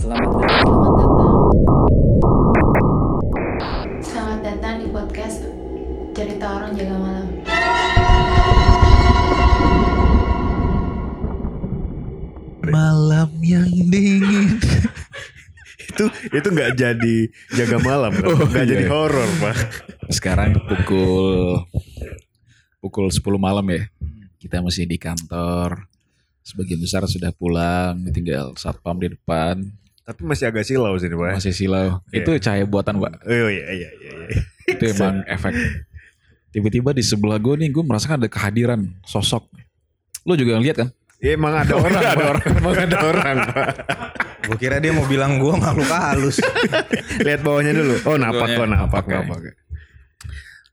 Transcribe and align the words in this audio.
Selamat 0.00 0.32
datang. 0.32 0.48
Selamat 0.64 0.92
datang. 0.96 1.36
Selamat 4.00 4.40
datang 4.40 4.74
di 4.80 4.86
podcast 4.88 5.44
Cerita 6.16 6.46
Orang 6.56 6.72
Jaga 6.72 6.96
Malam. 6.96 7.28
Malam 12.64 13.30
yang 13.44 13.68
dingin. 13.92 14.56
itu 15.92 16.04
itu 16.32 16.48
nggak 16.48 16.72
jadi 16.80 17.16
jaga 17.60 17.76
malam 17.84 18.16
kan? 18.16 18.24
Oh, 18.24 18.40
nggak 18.40 18.64
iya. 18.64 18.72
jadi 18.72 18.84
horor 18.88 19.28
pak 19.36 19.84
Sekarang 20.08 20.56
pukul 20.64 21.60
pukul 22.80 23.12
10 23.12 23.20
malam 23.36 23.68
ya. 23.68 23.84
Kita 24.40 24.64
masih 24.64 24.88
di 24.88 24.96
kantor. 24.96 25.92
Sebagian 26.40 26.80
besar 26.80 27.04
sudah 27.04 27.36
pulang, 27.36 28.00
tinggal 28.16 28.56
satpam 28.56 28.96
di 28.96 29.12
depan. 29.12 29.79
Tapi 30.10 30.26
masih 30.26 30.50
agak 30.50 30.66
silau 30.66 30.98
sini 30.98 31.14
pak 31.14 31.38
Masih 31.38 31.54
silau. 31.54 32.02
Iya. 32.10 32.26
Itu 32.26 32.30
cahaya 32.42 32.66
buatan, 32.66 32.98
Pak. 32.98 33.22
oh 33.22 33.30
iya 33.30 33.46
iya 33.70 33.90
iya, 33.94 34.10
iya. 34.26 34.42
Itu 34.66 34.82
emang 34.90 35.22
efek. 35.38 35.54
Tiba-tiba 36.50 36.90
di 36.90 37.06
sebelah 37.06 37.38
gue 37.38 37.54
nih, 37.62 37.70
gue 37.70 37.84
merasakan 37.86 38.26
ada 38.26 38.26
kehadiran 38.26 38.90
sosok. 39.06 39.46
Lo 40.26 40.34
juga 40.34 40.58
ngeliat 40.58 40.76
kan? 40.82 40.88
Ya, 41.22 41.38
emang 41.38 41.54
ada 41.54 41.78
orang 41.78 42.00
ada 42.00 42.24
orang. 42.32 42.44
emang 42.48 42.74
ada 42.80 42.96
orang 43.04 43.36
pak 43.44 43.66
Gue 44.48 44.56
kira 44.56 44.80
dia 44.80 44.88
mau 44.88 45.04
bilang 45.04 45.36
gue 45.36 45.52
makhluk 45.52 45.92
halus. 45.92 46.40
lihat 47.20 47.44
bawahnya 47.44 47.76
dulu 47.76 47.92
oh 48.08 48.16
napak 48.16 48.56
kok 48.56 48.64
Bawahnya 48.64 48.76
napak 48.88 49.04
napak, 49.04 49.28
napak 49.28 49.54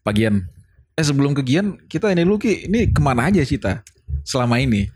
Pagian. 0.07 0.47
Eh 0.95 1.03
sebelum 1.03 1.35
ke 1.35 1.43
Gian, 1.43 1.75
kita 1.91 2.15
ini 2.15 2.23
dulu 2.23 2.39
Ki, 2.39 2.63
ini 2.71 2.89
ke 2.89 3.03
mana 3.03 3.27
aja 3.27 3.43
Cita 3.43 3.83
selama 4.23 4.57
ini? 4.57 4.87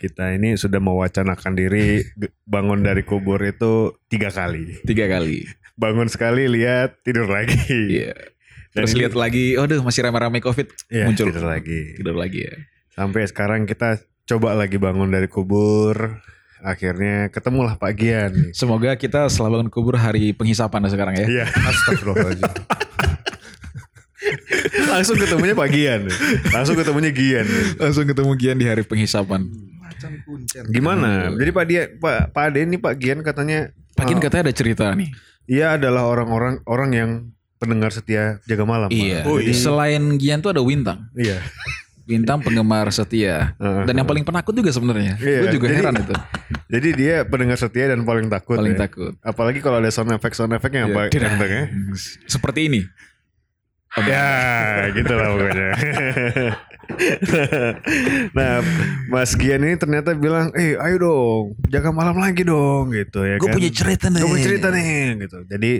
Kita 0.00 0.32
ini 0.32 0.56
sudah 0.56 0.80
mewacanakan 0.80 1.52
diri 1.52 2.00
bangun 2.42 2.80
dari 2.80 3.04
kubur 3.04 3.36
itu 3.38 3.92
tiga 4.08 4.32
kali 4.32 4.80
Tiga 4.82 5.04
kali. 5.06 5.44
bangun 5.76 6.08
sekali 6.08 6.48
lihat 6.48 7.04
tidur 7.04 7.28
lagi 7.28 7.60
Iya. 7.68 8.16
Dan 8.70 8.86
Terus 8.86 8.94
lihat 8.94 9.12
lagi, 9.12 9.58
aduh 9.58 9.82
masih 9.82 10.06
ramai-ramai 10.06 10.38
COVID, 10.38 10.70
Iya, 10.88 11.04
muncul. 11.04 11.26
tidur 11.28 11.42
lagi 11.44 11.80
Tidur 11.98 12.14
lagi 12.14 12.40
ya. 12.46 12.54
Sampai 12.94 13.26
sekarang 13.26 13.66
kita 13.66 13.98
coba 14.24 14.54
lagi 14.54 14.78
bangun 14.78 15.10
dari 15.10 15.26
kubur. 15.26 16.22
Akhirnya 16.60 17.28
ketemulah 17.28 17.74
Pak 17.74 17.92
Gian. 17.96 18.32
Semoga 18.52 18.94
kita 18.94 19.26
setelah 19.26 19.58
bangun 19.58 19.68
kubur 19.68 19.96
hari 19.96 20.30
penghisapan 20.30 20.86
sekarang 20.86 21.18
ya. 21.18 21.26
Iya, 21.26 21.44
Astagfirullahaladzim. 21.50 22.52
langsung 24.86 25.16
ketemunya 25.16 25.54
Pak 25.56 25.68
Gian. 25.72 26.00
Langsung 26.52 26.76
ketemunya 26.76 27.10
Gian. 27.10 27.46
Langsung 27.74 28.04
ketemu 28.04 28.32
Gian 28.36 28.56
di 28.56 28.66
hari 28.68 28.82
penghisapan. 28.84 29.48
Macan 30.00 30.12
kuncen. 30.24 30.64
Gimana? 30.72 31.28
Jadi 31.36 31.50
Pak 31.52 31.64
dia 31.68 31.82
Pak 31.92 32.32
Pak 32.32 32.42
Ade 32.48 32.64
ini 32.64 32.80
Pak 32.80 32.96
Gian 32.96 33.20
katanya 33.20 33.68
Pak 33.92 34.04
Gian 34.08 34.16
eh, 34.16 34.22
katanya 34.24 34.42
ada 34.48 34.54
cerita 34.56 34.84
nih. 34.96 35.12
ia 35.44 35.76
adalah 35.76 36.08
orang-orang 36.08 36.64
orang 36.64 36.90
yang 36.90 37.10
pendengar 37.60 37.92
setia 37.92 38.40
jaga 38.48 38.64
malam. 38.64 38.88
Pak. 38.88 38.96
Iya. 38.96 39.20
Oh, 39.28 39.36
Jadi 39.36 39.52
iya. 39.52 39.60
selain 39.60 40.02
Gian 40.16 40.40
tuh 40.40 40.56
ada 40.56 40.64
Wintang. 40.64 41.12
Iya. 41.12 41.44
Bintang 42.08 42.40
penggemar 42.42 42.90
setia. 42.90 43.54
Dan 43.60 43.94
yang 43.94 44.08
paling 44.08 44.24
penakut 44.24 44.50
juga 44.50 44.72
sebenarnya. 44.72 45.14
Iya, 45.20 45.46
Gue 45.46 45.50
juga 45.54 45.66
jadi- 45.70 45.78
heran 45.78 45.94
itu. 46.00 46.14
Jadi 46.70 46.88
dia 46.96 47.14
pendengar 47.22 47.54
setia 47.54 47.86
dan 47.86 48.02
paling 48.02 48.26
takut. 48.26 48.58
Paling 48.58 48.74
ya. 48.74 48.80
takut. 48.82 49.12
Apalagi 49.22 49.62
kalau 49.62 49.78
ada 49.78 49.90
sound 49.92 50.10
effect 50.10 50.34
sound 50.34 50.50
effectnya 50.50 50.88
Iya. 50.88 50.90
apa 50.90 51.00
Tidak. 51.06 51.22
ganteng 51.28 51.50
ya. 51.52 51.64
Seperti 52.26 52.60
ini. 52.66 52.80
Ya, 53.92 54.28
gitu 54.94 55.12
lah 55.12 55.28
pokoknya. 55.34 55.70
nah, 58.36 58.62
Mas 59.08 59.34
Gian 59.34 59.62
ini 59.62 59.74
ternyata 59.74 60.14
bilang, 60.14 60.54
eh 60.54 60.78
ayo 60.78 60.96
dong, 60.96 61.44
jaga 61.66 61.90
malam 61.90 62.14
lagi 62.14 62.42
dong, 62.42 62.90
gitu 62.90 63.22
ya 63.22 63.36
Gue 63.36 63.50
kan. 63.50 63.58
punya 63.58 63.70
cerita 63.70 64.06
nih. 64.06 64.20
Gue 64.20 64.30
punya 64.30 64.46
cerita 64.46 64.68
nih, 64.70 64.90
gitu. 65.20 65.38
Jadi 65.44 65.72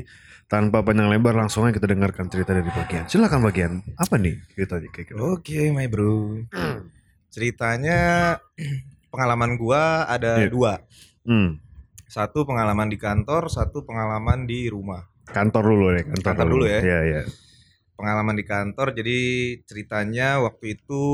tanpa 0.47 0.83
panjang 0.83 1.07
lebar 1.07 1.35
langsung 1.37 1.63
aja 1.63 1.71
kita 1.73 1.87
dengarkan 1.87 2.27
cerita 2.27 2.51
dari 2.51 2.67
bagian. 2.67 3.07
Silakan 3.07 3.41
bagian, 3.41 3.73
apa 3.95 4.15
nih 4.17 4.43
ceritanya 4.51 4.89
kayak 4.91 5.07
gitu? 5.09 5.19
Oke, 5.31 5.71
my 5.71 5.87
bro. 5.87 6.43
Ceritanya 7.31 7.99
pengalaman 9.09 9.55
gua 9.55 10.03
ada 10.05 10.43
Iya. 10.43 10.51
dua. 10.51 10.73
Hmm, 11.23 11.63
Satu 12.05 12.43
pengalaman 12.43 12.91
di 12.91 12.99
kantor, 12.99 13.47
satu 13.47 13.87
pengalaman 13.87 14.43
di 14.43 14.67
rumah. 14.67 15.07
kantor 15.31 15.63
dulu 15.65 15.87
nih, 15.95 16.05
kantor, 16.05 16.27
Kantor 16.27 16.47
dulu 16.51 16.65
ya. 16.67 16.81
Iya, 16.83 16.99
iya. 17.07 17.23
Pengalaman 18.01 18.33
di 18.33 18.43
kantor, 18.43 18.93
jadi 18.93 19.19
ceritanya 19.63 20.41
waktu 20.41 20.73
itu 20.75 21.05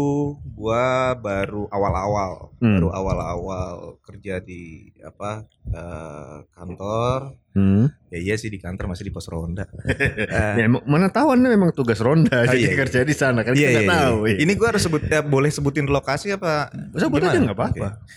gua 0.49 1.13
baru 1.13 1.67
awal-awal, 1.67 2.55
Hmm. 2.57 2.79
baru 2.79 2.89
awal-awal 2.91 3.75
kerja 4.01 4.39
di 4.39 4.63
apa 5.01 5.43
eh, 5.67 6.39
kantor. 6.49 7.35
Hmm. 7.53 7.91
Ya 8.07 8.19
iya 8.23 8.35
sih 8.35 8.47
di 8.47 8.57
kantor 8.57 8.87
masih 8.87 9.03
di 9.03 9.11
pos 9.11 9.27
ronda. 9.27 9.67
Eh, 9.67 10.55
Ya, 10.63 10.67
mana 10.71 11.09
tahu 11.09 11.35
anda 11.35 11.49
memang 11.49 11.73
tugas 11.73 11.99
ronda, 11.99 12.47
jadi 12.47 12.55
iya, 12.57 12.71
iya. 12.71 12.79
kerja 12.79 13.01
di 13.03 13.13
sana 13.13 13.43
kan 13.43 13.53
Iya, 13.53 13.67
kita 13.67 13.73
iya, 13.73 13.83
iya. 13.83 13.91
tahu. 13.91 14.17
iya. 14.25 14.37
Ini 14.39 14.53
gua 14.55 14.69
harus 14.71 14.83
sebut 14.83 15.03
ya, 15.03 15.21
boleh 15.21 15.51
sebutin 15.51 15.87
lokasi 15.87 16.31
apa? 16.31 16.71
Sebut 16.95 17.19
aja 17.21 17.35
nggak 17.37 17.51
apa-apa. 17.53 17.89
Oke. 17.99 18.15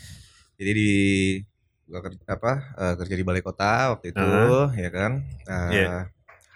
Jadi 0.55 0.71
di 0.71 0.91
gua 1.83 1.99
kerja 1.99 2.21
apa 2.27 2.51
eh, 2.77 2.93
kerja 2.95 3.15
di 3.15 3.23
balai 3.25 3.41
kota 3.41 3.97
waktu 3.97 4.13
itu 4.13 4.21
Ah. 4.21 4.69
ya 4.71 4.89
kan. 4.89 5.11
Eh, 5.25 5.69
Iya. 5.73 5.95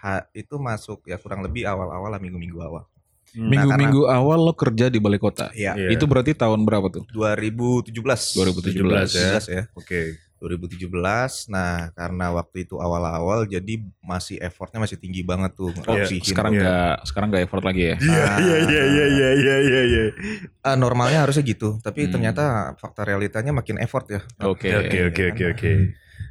Ha- 0.03 0.27
itu 0.31 0.59
masuk 0.59 0.99
ya 1.03 1.15
kurang 1.15 1.39
lebih 1.41 1.63
awal-awal 1.63 2.11
lah 2.11 2.19
minggu-minggu 2.19 2.59
awal. 2.59 2.83
Hmm. 3.31 3.49
Minggu-minggu 3.49 4.05
awal 4.05 4.37
lo 4.37 4.53
kerja 4.53 4.85
di 4.87 4.99
balai 4.99 5.17
kota. 5.17 5.49
Iya. 5.53 5.73
Iya. 5.73 5.89
Itu 5.89 6.05
berarti 6.05 6.35
tahun 6.35 6.61
berapa 6.61 6.85
tuh? 6.91 7.07
2017. 7.09 7.89
2017 7.89 8.77
ya. 9.09 9.39
2017 9.39 9.47
ya. 9.49 9.63
Oke. 9.73 10.01
2017. 10.37 11.47
Nah, 11.47 11.89
karena 11.93 12.29
waktu 12.29 12.67
itu 12.67 12.75
awal-awal 12.77 13.47
jadi 13.47 13.79
masih 13.99 14.37
effortnya 14.37 14.77
masih 14.77 14.99
tinggi 14.99 15.23
banget 15.23 15.55
tuh. 15.55 15.71
Oh, 15.87 15.95
Oksigen. 15.95 16.29
sekarang 16.29 16.51
Iya. 16.53 16.61
nggak 16.61 16.95
sekarang 17.07 17.27
nggak 17.31 17.43
effort 17.47 17.63
lagi 17.63 17.81
ya. 17.81 17.95
Iya, 17.95 18.23
iya, 18.37 18.57
iya, 18.59 18.83
iya, 18.85 19.05
iya, 19.07 19.29
iya, 19.33 19.55
iya, 19.61 19.81
iya. 19.87 20.03
Eh, 20.43 20.75
normalnya 20.75 21.23
harusnya 21.23 21.41
gitu, 21.41 21.79
tapi 21.79 22.05
Hmm. 22.05 22.11
ternyata 22.11 22.43
fakta 22.75 23.01
realitanya 23.01 23.49
makin 23.49 23.79
effort 23.79 24.05
ya. 24.11 24.21
Oke. 24.43 24.67
Oke, 24.69 24.97
oke, 25.09 25.23
oke, 25.31 25.43
oke. 25.55 25.71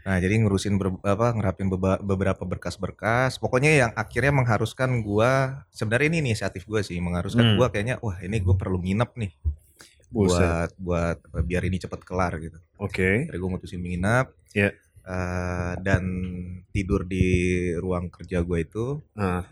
Nah, 0.02 0.18
jadi 0.18 0.34
ngurusin 0.36 0.74
ber- 0.76 0.98
apa 1.00 1.30
ngerapin 1.32 1.68
beba- 1.68 1.98
beberapa 1.98 2.42
berkas-berkas. 2.42 3.38
Pokoknya 3.38 3.70
yang 3.70 3.92
akhirnya 3.94 4.34
mengharuskan 4.34 5.00
gua 5.00 5.62
sebenarnya 5.68 6.10
ini 6.10 6.18
inisiatif 6.22 6.64
gua 6.64 6.82
sih, 6.82 6.98
mengharuskan 6.98 7.54
Hmm. 7.54 7.56
gua 7.56 7.68
kayaknya 7.68 7.98
wah, 7.98 8.18
ini 8.18 8.36
gue 8.36 8.54
perlu 8.54 8.78
nginep 8.78 9.10
nih 9.16 9.32
Buset. 10.08 10.38
buat 10.42 10.70
buat 10.76 11.18
biar 11.40 11.62
ini 11.64 11.78
cepet 11.78 12.02
kelar 12.02 12.36
gitu. 12.38 12.58
Oke. 12.76 13.26
Akhirnya 13.26 13.38
gue 13.38 13.50
mutusin 13.50 13.80
menginap. 13.80 14.34
Iya. 14.52 14.74
Eh, 15.02 15.72
dan 15.82 16.02
tidur 16.70 17.02
di 17.02 17.26
ruang 17.74 18.06
kerja 18.06 18.38
gue 18.38 18.58
itu 18.60 19.02
Ah, 19.14 19.42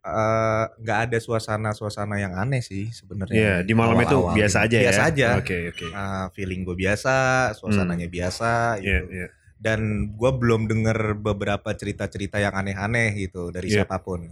eh, 0.00 0.64
nggak 0.80 0.98
ada 1.08 1.18
suasana-suasana 1.20 2.16
yang 2.16 2.32
aneh 2.32 2.60
sih 2.60 2.88
sebenarnya. 2.88 3.36
Iya, 3.36 3.54
di 3.62 3.72
malam 3.72 3.96
itu 3.96 4.16
Awal-awal 4.16 4.36
biasa 4.36 4.58
gitu. 4.58 4.66
aja 4.66 4.76
ya. 4.76 4.84
Biasa 4.88 5.02
aja. 5.06 5.28
Oke, 5.36 5.56
oke. 5.70 5.86
Eh, 5.88 6.26
feeling 6.32 6.60
gue 6.64 6.76
biasa, 6.76 7.14
suasananya 7.52 8.08
biasa 8.08 8.80
Iya, 8.80 9.00
gitu. 9.02 9.06
iya. 9.12 9.28
dan 9.60 9.80
gue 10.16 10.30
belum 10.32 10.72
denger 10.72 11.20
beberapa 11.20 11.68
cerita-cerita 11.76 12.40
yang 12.40 12.56
aneh-aneh 12.56 13.12
gitu 13.12 13.52
dari 13.52 13.68
Iya. 13.68 13.84
siapa 13.84 14.00
pun. 14.00 14.24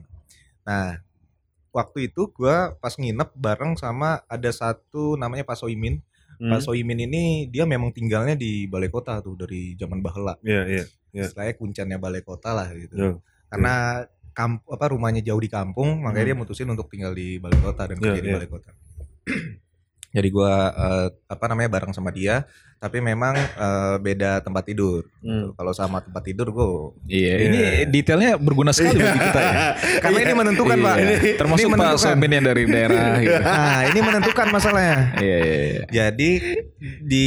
Nah, 0.64 1.04
waktu 1.68 2.08
itu 2.08 2.32
gue 2.32 2.56
pas 2.74 2.96
nginep 2.96 3.36
bareng 3.36 3.76
sama 3.76 4.24
ada 4.24 4.48
satu 4.48 5.14
namanya 5.14 5.44
Pak 5.44 5.60
Soimin. 5.60 6.00
Hmm. 6.40 6.48
Pak 6.48 6.64
Soimin 6.64 7.04
ini 7.04 7.44
dia 7.44 7.68
memang 7.68 7.92
tinggalnya 7.92 8.40
di 8.40 8.64
balai 8.64 8.88
kota 8.88 9.20
tuh 9.20 9.36
dari 9.36 9.76
zaman 9.76 10.00
bahela. 10.00 10.32
Iya, 10.40 10.64
iya. 10.64 10.84
Iya. 11.12 11.28
Istilahnya 11.28 11.54
kuncannya 11.60 11.98
balai 12.00 12.24
kota 12.24 12.56
lah 12.56 12.72
gitu. 12.72 12.96
Iya. 12.96 13.12
Karena 13.52 13.74
kamp 14.38 14.62
apa 14.70 14.94
rumahnya 14.94 15.18
jauh 15.18 15.42
di 15.42 15.50
kampung, 15.50 15.98
makanya 15.98 16.22
Hmm. 16.22 16.30
dia 16.30 16.36
mutusin 16.38 16.70
untuk 16.70 16.86
tinggal 16.86 17.10
di 17.10 17.42
balai 17.42 17.58
kota 17.58 17.90
dan 17.90 17.98
kerja 17.98 18.14
Iya, 18.14 18.22
di 18.22 18.28
iya. 18.30 18.36
balai 18.38 18.46
kota. 18.46 18.70
Jadi 20.08 20.28
gua 20.32 20.54
eh, 20.72 21.06
apa 21.26 21.44
namanya 21.52 21.68
bareng 21.68 21.92
sama 21.92 22.08
dia, 22.08 22.48
tapi 22.78 22.96
memang 22.98 23.36
eh, 23.36 23.96
beda 24.00 24.40
tempat 24.40 24.64
tidur. 24.64 25.04
Hmm. 25.20 25.52
Kalau 25.52 25.72
sama 25.74 26.00
tempat 26.00 26.22
tidur 26.24 26.48
gue 26.48 26.70
Iya, 27.12 27.34
Iya. 27.34 27.44
ini 27.44 27.58
detailnya 27.92 28.40
berguna 28.40 28.72
sekali 28.72 28.96
bagi 28.96 29.20
kita 29.20 29.40
ya. 29.42 29.52
karena 30.06 30.18
ini 30.22 30.32
menentukan 30.32 30.78
Iya. 30.80 30.86
pak. 30.86 30.96
Termasuk 31.36 31.60
ini 31.60 31.68
Pak 31.68 31.76
menentukan. 31.76 32.00
Somin 32.00 32.30
yang 32.32 32.44
dari 32.46 32.62
daerah 32.64 33.04
gitu. 33.20 33.36
Nah 33.42 33.80
ini 33.84 34.00
menentukan 34.00 34.46
masalahnya. 34.48 34.96
Iya, 35.20 35.36
iya, 35.36 35.56
iya. 35.60 35.82
Jadi 35.92 36.30
di 37.04 37.26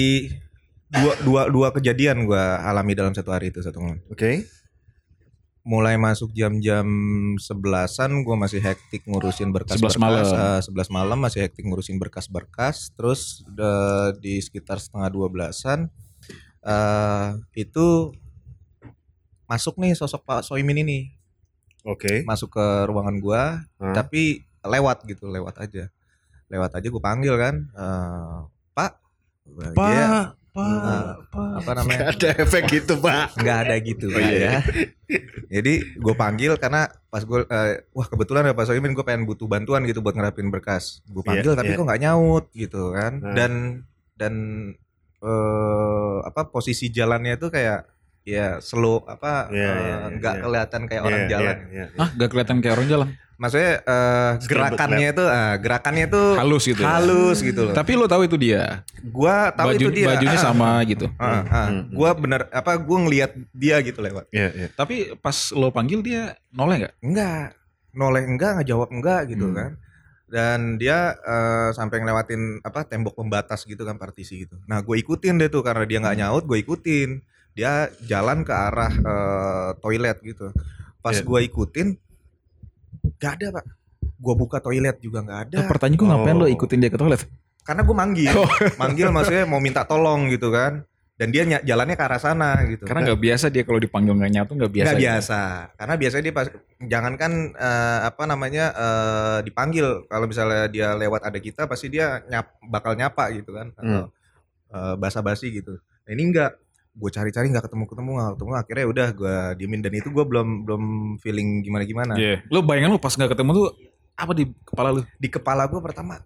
dua 0.89 1.13
dua 1.21 1.41
dua 1.47 1.67
kejadian 1.69 2.25
gua 2.25 2.65
alami 2.65 2.97
dalam 2.97 3.13
satu 3.13 3.29
hari 3.29 3.53
itu 3.53 3.61
satu 3.61 3.77
malam. 3.77 4.01
Oke. 4.09 4.49
Mulai 5.61 5.93
masuk 6.01 6.33
jam-jam 6.33 6.85
sebelasan 7.37 8.25
gua 8.25 8.33
masih 8.33 8.57
hektik 8.61 9.05
ngurusin 9.05 9.53
11 9.53 9.55
berkas-berkas. 9.55 10.01
malam. 10.01 10.25
Eh, 10.25 10.59
11 10.65 10.89
malam 10.89 11.17
masih 11.21 11.45
hektik 11.45 11.63
ngurusin 11.69 12.01
berkas-berkas. 12.01 12.89
Terus 12.97 13.45
eh, 13.45 14.09
di 14.17 14.41
sekitar 14.41 14.81
setengah 14.81 15.09
dua 15.13 15.27
belasan 15.29 15.93
eh 16.61 17.29
itu 17.57 18.13
masuk 19.49 19.81
nih 19.81 19.97
sosok 19.97 20.21
Pak 20.23 20.41
Soimin 20.45 20.85
ini 20.85 21.09
Oke. 21.83 22.21
masuk 22.23 22.53
ke 22.53 22.65
ruangan 22.85 23.17
gua 23.17 23.65
Hah? 23.81 23.97
tapi 23.97 24.45
lewat 24.61 25.03
gitu 25.09 25.25
lewat 25.25 25.57
aja 25.57 25.89
lewat 26.53 26.77
aja 26.77 26.87
gue 26.87 27.01
panggil 27.01 27.33
kan 27.35 27.55
eh, 27.73 28.39
pak 28.77 29.01
Pak. 29.73 30.40
Pak, 30.51 31.31
Pak. 31.31 31.51
apa 31.57 31.71
namanya? 31.73 31.99
Gak 32.01 32.11
ada 32.13 32.29
efek 32.37 32.63
gitu 32.69 32.93
pak. 32.97 33.35
nggak 33.35 33.57
ada 33.63 33.75
gitu 33.79 34.05
Oh, 34.07 34.15
Pak, 34.15 34.23
iya. 34.25 34.39
ya. 34.39 34.55
Jadi 35.49 35.73
gue 35.95 36.13
panggil 36.13 36.51
karena 36.55 36.85
pas 37.07 37.21
gue 37.21 37.39
eh, 37.41 37.87
wah 37.89 38.03
kebetulan 38.05 38.43
ya 38.45 38.53
Pak 38.53 38.65
Soimin 38.65 38.91
gue 38.91 39.01
pengen 39.01 39.23
butuh 39.23 39.45
bantuan 39.45 39.83
gitu 39.83 39.99
buat 39.99 40.11
ngerapin 40.11 40.47
berkas. 40.47 40.99
Gue 41.05 41.21
panggil 41.21 41.51
Iya, 41.51 41.57
tapi 41.57 41.71
iya. 41.71 41.77
kok 41.77 41.85
nggak 41.85 42.01
nyaut 42.01 42.45
gitu 42.51 42.91
kan. 42.91 43.11
Nah. 43.17 43.31
Dan 43.31 43.51
dan 44.13 44.33
eh 45.21 46.17
apa 46.21 46.49
posisi 46.49 46.89
jalannya 46.89 47.35
itu 47.35 47.47
kayak 47.47 47.87
ya 48.21 48.59
slow 48.59 49.01
apa 49.03 49.49
Iya, 49.49 49.65
eh, 49.65 49.75
iya, 49.77 49.95
nggak 50.13 50.35
iya. 50.35 50.41
kelihatan 50.41 50.81
kayak 50.85 51.03
orang 51.03 51.21
Iya, 51.21 51.29
jalan. 51.29 51.57
iya, 51.67 51.85
iya. 51.89 51.97
Ah, 51.97 52.09
gak 52.11 52.29
kelihatan 52.29 52.57
kayak 52.59 52.73
orang 52.75 52.87
jalan. 52.87 53.07
Maksudnya 53.41 53.73
Skabut 54.37 54.45
gerakannya 54.45 55.07
itu 55.09 55.23
eh, 55.25 55.53
gerakannya 55.57 56.05
itu 56.05 56.23
Halus 56.37 56.63
gitu. 56.63 56.81
ya. 56.85 56.89
halus 56.93 57.37
gitu 57.41 57.61
loh. 57.65 57.73
Tapi 57.73 57.91
lo 57.97 58.05
tahu 58.05 58.21
itu 58.23 58.37
dia. 58.37 58.85
Gua 59.01 59.49
tahu 59.49 59.73
Baju, 59.73 59.81
itu 59.81 59.89
dia. 59.91 60.07
Bajunya 60.13 60.37
Ah, 60.37 60.45
sama 60.45 60.69
gitu. 60.85 61.09
ah, 61.17 61.25
ah. 61.25 61.41
Hmm, 61.41 61.49
hmm. 61.49 61.81
Gua 61.91 62.09
bener 62.13 62.41
apa 62.47 62.77
gua 62.77 62.97
ngelihat 63.01 63.33
dia 63.51 63.81
gitu 63.81 63.97
lewat. 63.97 64.29
Iya, 64.29 64.47
iya. 64.53 64.67
Tapi 64.71 65.17
pas 65.17 65.33
lo 65.51 65.73
panggil 65.73 65.99
dia 65.99 66.37
noleh 66.49 66.85
nggak? 66.85 66.93
enggak 67.01 67.45
noleh 67.91 68.23
enggak 68.23 68.51
ngejawab 68.55 68.87
enggak 68.87 69.21
gitu 69.27 69.49
Hmm. 69.49 69.57
kan 69.57 69.71
dan 70.27 70.59
dia 70.77 71.11
eh, 71.17 71.69
sampai 71.71 71.99
ngelewatin 71.99 72.61
apa 72.61 72.87
tembok 72.87 73.19
pembatas 73.19 73.65
gitu 73.65 73.83
kan 73.83 73.99
partisi 73.99 74.39
gitu 74.39 74.55
nah 74.63 74.79
gue 74.79 74.95
ikutin 74.95 75.35
deh 75.35 75.49
tuh 75.49 75.59
karena 75.59 75.83
dia 75.83 75.99
nggak 75.99 76.15
nyaut 76.15 76.47
gue 76.47 76.55
ikutin 76.55 77.19
dia 77.51 77.91
jalan 78.01 78.47
ke 78.47 78.53
arah 78.55 78.93
eh, 78.93 79.69
toilet 79.77 80.23
gitu 80.23 80.55
pas 80.99 81.11
Iya. 81.13 81.27
gue 81.27 81.39
ikutin 81.43 81.87
nggak 83.21 83.33
ada 83.37 83.47
pak 83.53 83.65
gue 84.01 84.35
buka 84.35 84.57
toilet 84.59 84.97
juga 84.97 85.21
nggak 85.21 85.39
ada 85.45 85.57
Eh, 85.57 85.67
pertanyaan 85.67 85.95
gue 85.95 86.07
ngapain 86.09 86.35
Oh. 86.35 86.41
lo 86.41 86.47
ikutin 86.47 86.79
dia 86.79 86.89
ke 86.89 86.97
toilet? 86.97 87.21
karena 87.61 87.81
gue 87.81 87.93
manggil 87.95 88.33
Oh. 88.33 88.49
manggil 88.81 89.07
maksudnya 89.07 89.45
mau 89.45 89.57
minta 89.57 89.81
tolong 89.83 90.25
gitu 90.27 90.49
kan 90.49 90.81
dan 91.13 91.29
dia 91.29 91.45
ny- 91.45 91.61
jalannya 91.61 91.93
ke 91.93 92.01
arah 92.01 92.17
sana 92.17 92.57
gitu 92.65 92.81
Karena 92.81 93.05
nggak 93.05 93.21
biasa 93.21 93.45
dia 93.47 93.61
kalau 93.61 93.77
dipanggil 93.77 94.09
nggak 94.11 94.31
nyatu 94.31 94.51
nggak 94.51 94.71
biasa. 94.71 94.85
Nggak 94.87 94.97
gitu. 94.97 95.05
biasa. 95.05 95.41
Karena 95.71 95.93
biasanya 95.95 96.23
dia 96.23 96.33
pas 96.33 96.47
jangankan 96.81 97.31
eh, 97.53 97.99
apa 98.03 98.23
namanya 98.25 98.65
eh, 98.73 99.37
dipanggil 99.43 99.85
kalau 100.03 100.25
misalnya 100.25 100.65
dia 100.65 100.87
lewat 100.91 101.21
ada 101.21 101.37
kita 101.37 101.61
pasti 101.63 101.87
dia 101.87 102.25
nyap 102.25 102.57
bakal 102.65 102.93
nyapa 102.93 103.29
gitu 103.31 103.53
kan 103.53 103.69
atau 103.71 104.09
eh, 104.71 104.95
basa-basi 104.97 105.53
gitu. 105.53 105.77
Nah, 105.77 106.11
ini 106.11 106.23
enggak 106.25 106.57
gue 106.93 107.09
cari-cari 107.09 107.47
nggak 107.47 107.65
ketemu 107.65 107.83
ketemu 107.85 108.09
nggak 108.11 108.31
ketemu 108.33 108.51
akhirnya 108.53 108.85
udah 108.85 109.07
gue 109.11 109.35
diemin 109.55 109.79
dan 109.79 109.93
itu 109.93 110.07
gue 110.07 110.23
belum 110.23 110.47
belum 110.63 110.83
feeling 111.17 111.61
gimana 111.61 111.83
gimana 111.83 112.13
Iya. 112.13 112.43
Lo 112.47 112.59
bayangan 112.61 112.91
lo 112.91 112.99
pas 112.99 113.11
nggak 113.11 113.31
ketemu 113.31 113.49
tuh 113.53 113.67
apa 114.13 114.31
di 114.31 114.43
kepala 114.61 114.89
lo? 114.91 115.01
di 115.13 115.27
kepala 115.27 115.63
gue 115.65 115.79
pertama 115.79 116.19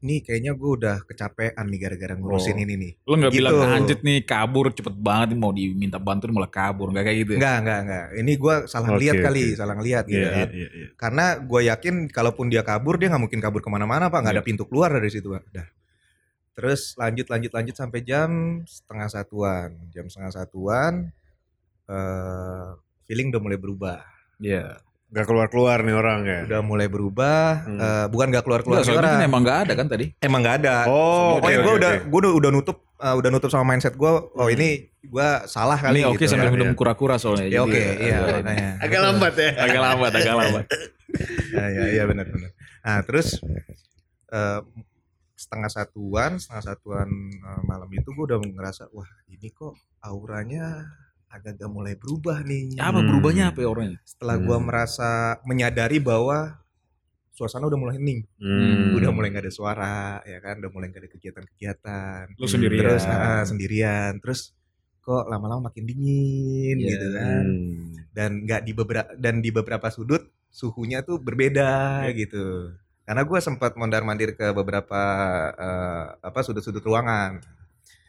nih 0.00 0.20
kayaknya 0.20 0.52
gue 0.52 0.70
udah 0.70 0.96
kecapean 1.02 1.64
nih 1.64 1.80
gara-gara 1.80 2.12
ngurusin 2.12 2.54
Oh. 2.54 2.62
ini 2.62 2.74
nih 2.76 2.92
Lo 3.02 3.14
nggak 3.16 3.32
Gitu. 3.32 3.38
bilang 3.40 3.54
anjir 3.66 3.98
nih 3.98 4.18
kabur 4.22 4.68
cepet 4.70 4.94
banget 4.94 5.26
nih 5.32 5.38
mau 5.40 5.50
diminta 5.50 5.96
bantuin 5.96 6.30
malah 6.30 6.46
kabur 6.48 6.92
nggak 6.92 7.04
kayak 7.04 7.18
gitu. 7.18 7.30
Ya? 7.32 7.38
Enggak, 7.40 7.56
enggak, 7.58 7.78
enggak. 7.80 8.04
Ini 8.14 8.32
gue 8.36 8.54
salah 8.66 8.88
Oke, 8.90 9.00
lihat 9.00 9.14
kali, 9.18 9.42
oke. 9.42 9.56
salah 9.56 9.74
lihat 9.78 10.04
gitu 10.04 10.20
Iya, 10.20 10.30
kan. 10.30 10.48
iya, 10.52 10.68
iya. 10.70 10.86
Karena 10.94 11.24
gue 11.38 11.60
yakin 11.64 11.94
kalaupun 12.06 12.46
dia 12.46 12.60
kabur 12.62 12.94
dia 12.96 13.08
nggak 13.08 13.22
mungkin 13.22 13.40
kabur 13.40 13.60
ke 13.60 13.68
mana-mana 13.68 14.06
pak, 14.06 14.20
nggak 14.20 14.34
ada 14.34 14.40
Iya. 14.40 14.46
pintu 14.46 14.64
keluar 14.64 14.92
dari 14.92 15.08
situ 15.08 15.26
pak. 15.26 15.42
Dah. 15.50 15.66
Terus 16.54 16.94
lanjut 16.94 17.26
lanjut 17.26 17.50
lanjut 17.50 17.74
sampai 17.74 18.00
jam 18.00 18.30
setengah 18.64 19.08
satuan, 19.08 19.74
jam 19.90 20.06
setengah 20.06 20.32
satuan, 20.32 21.10
eh 21.84 22.66
feeling 23.04 23.28
udah 23.28 23.40
mulai 23.40 23.56
berubah, 23.56 24.00
Iya. 24.38 24.78
Gak 25.06 25.26
keluar-keluar 25.26 25.78
nih 25.80 25.94
orang 25.94 26.20
ya. 26.24 26.40
udah 26.44 26.60
mulai 26.60 26.86
berubah. 26.86 27.62
Hmm. 27.62 27.78
eh, 27.78 28.06
bukan 28.08 28.26
nggak 28.28 28.42
keluar 28.42 28.60
keluar 28.62 28.80
Enggak, 28.80 28.90
soalnya 28.92 29.14
kan 29.14 29.22
emang 29.22 29.42
nggak 29.42 29.58
ada 29.60 29.72
kan 29.72 29.86
tadi. 29.86 30.06
emang 30.18 30.40
nggak 30.40 30.56
ada. 30.58 30.74
Oh, 30.86 31.38
Pokoknya 31.38 31.54
oke, 31.54 31.62
gue 31.62 31.74
udah 31.76 31.92
oke. 31.92 32.02
gue 32.04 32.18
udah, 32.20 32.32
udah 32.34 32.50
nutup 32.50 32.76
eh, 32.96 33.14
udah 33.14 33.30
nutup 33.30 33.46
sama 33.48 33.64
mindset 33.68 33.94
gue. 33.94 34.10
Oh 34.10 34.26
Hmm. 34.40 34.50
ini 34.50 34.68
gue 35.00 35.28
salah 35.46 35.76
kali. 35.76 36.00
Ini 36.00 36.08
oke 36.08 36.18
gitu 36.18 36.30
sambil 36.32 36.48
kan. 36.48 36.54
minum 36.54 36.68
iya. 36.68 36.74
kura-kura 36.74 37.14
soalnya. 37.16 37.46
Ya 37.46 37.60
oke, 37.60 37.74
agak- 37.74 37.98
iya. 38.00 38.16
agak- 38.16 38.38
makanya. 38.40 38.68
Agak 38.80 39.00
lambat 39.00 39.34
ya. 39.36 39.50
Agak 39.56 39.80
lambat, 39.80 40.12
agak 40.14 40.34
lambat. 40.34 40.64
ya, 41.54 41.64
ya, 41.68 41.82
iya 41.92 42.02
benar 42.04 42.26
benar. 42.26 42.50
Nah 42.80 42.98
terus 43.02 43.28
eh, 44.28 44.58
setengah 45.44 45.68
satuan, 45.68 46.40
setengah 46.40 46.64
satuan 46.72 47.08
eh, 47.30 47.62
malam 47.68 47.88
itu 47.92 48.08
gue 48.08 48.24
udah 48.24 48.40
ngerasa 48.40 48.88
wah 48.90 49.06
ini 49.28 49.52
kok 49.52 49.76
auranya 50.00 50.88
agak-agak 51.28 51.68
mulai 51.68 51.94
berubah 51.98 52.40
nih. 52.40 52.78
Apa 52.78 53.02
Hmm. 53.02 53.08
berubahnya 53.10 53.44
apa 53.52 53.58
ya 53.60 53.68
orangnya? 53.68 53.98
Setelah 54.06 54.36
gue 54.40 54.56
Hmm. 54.56 54.64
merasa 54.64 55.10
menyadari 55.44 55.98
bahwa 56.00 56.56
suasana 57.34 57.66
udah 57.66 57.74
mulai 57.76 57.98
hening, 57.98 58.22
Hmm. 58.38 58.94
udah 58.94 59.10
mulai 59.10 59.34
nggak 59.34 59.44
ada 59.44 59.52
suara, 59.52 60.22
ya 60.22 60.38
kan, 60.38 60.62
udah 60.62 60.70
mulai 60.70 60.86
nggak 60.88 61.02
ada 61.02 61.10
kegiatan-kegiatan. 61.10 62.22
Lo 62.38 62.46
sendirian. 62.46 62.80
Terus 62.86 63.02
ah, 63.04 63.42
sendirian, 63.42 64.12
terus 64.22 64.54
kok 65.02 65.26
lama-lama 65.26 65.68
makin 65.68 65.84
dingin 65.84 66.78
Iya. 66.80 66.88
gitu 66.94 67.06
kan 67.12 67.44
Hmm. 67.44 67.92
dan 68.14 68.30
nggak 68.46 68.60
di 68.64 68.72
beberapa 68.72 69.10
dan 69.18 69.44
di 69.44 69.50
beberapa 69.52 69.92
sudut 69.92 70.22
suhunya 70.48 71.02
tuh 71.04 71.18
berbeda 71.20 72.06
gitu 72.16 72.72
karena 73.04 73.22
gue 73.22 73.38
sempat 73.38 73.76
mondar 73.76 74.00
mandir 74.00 74.32
ke 74.32 74.50
beberapa 74.50 75.00
eh, 75.54 76.04
apa 76.20 76.40
sudut-sudut 76.40 76.80
ruangan 76.80 77.40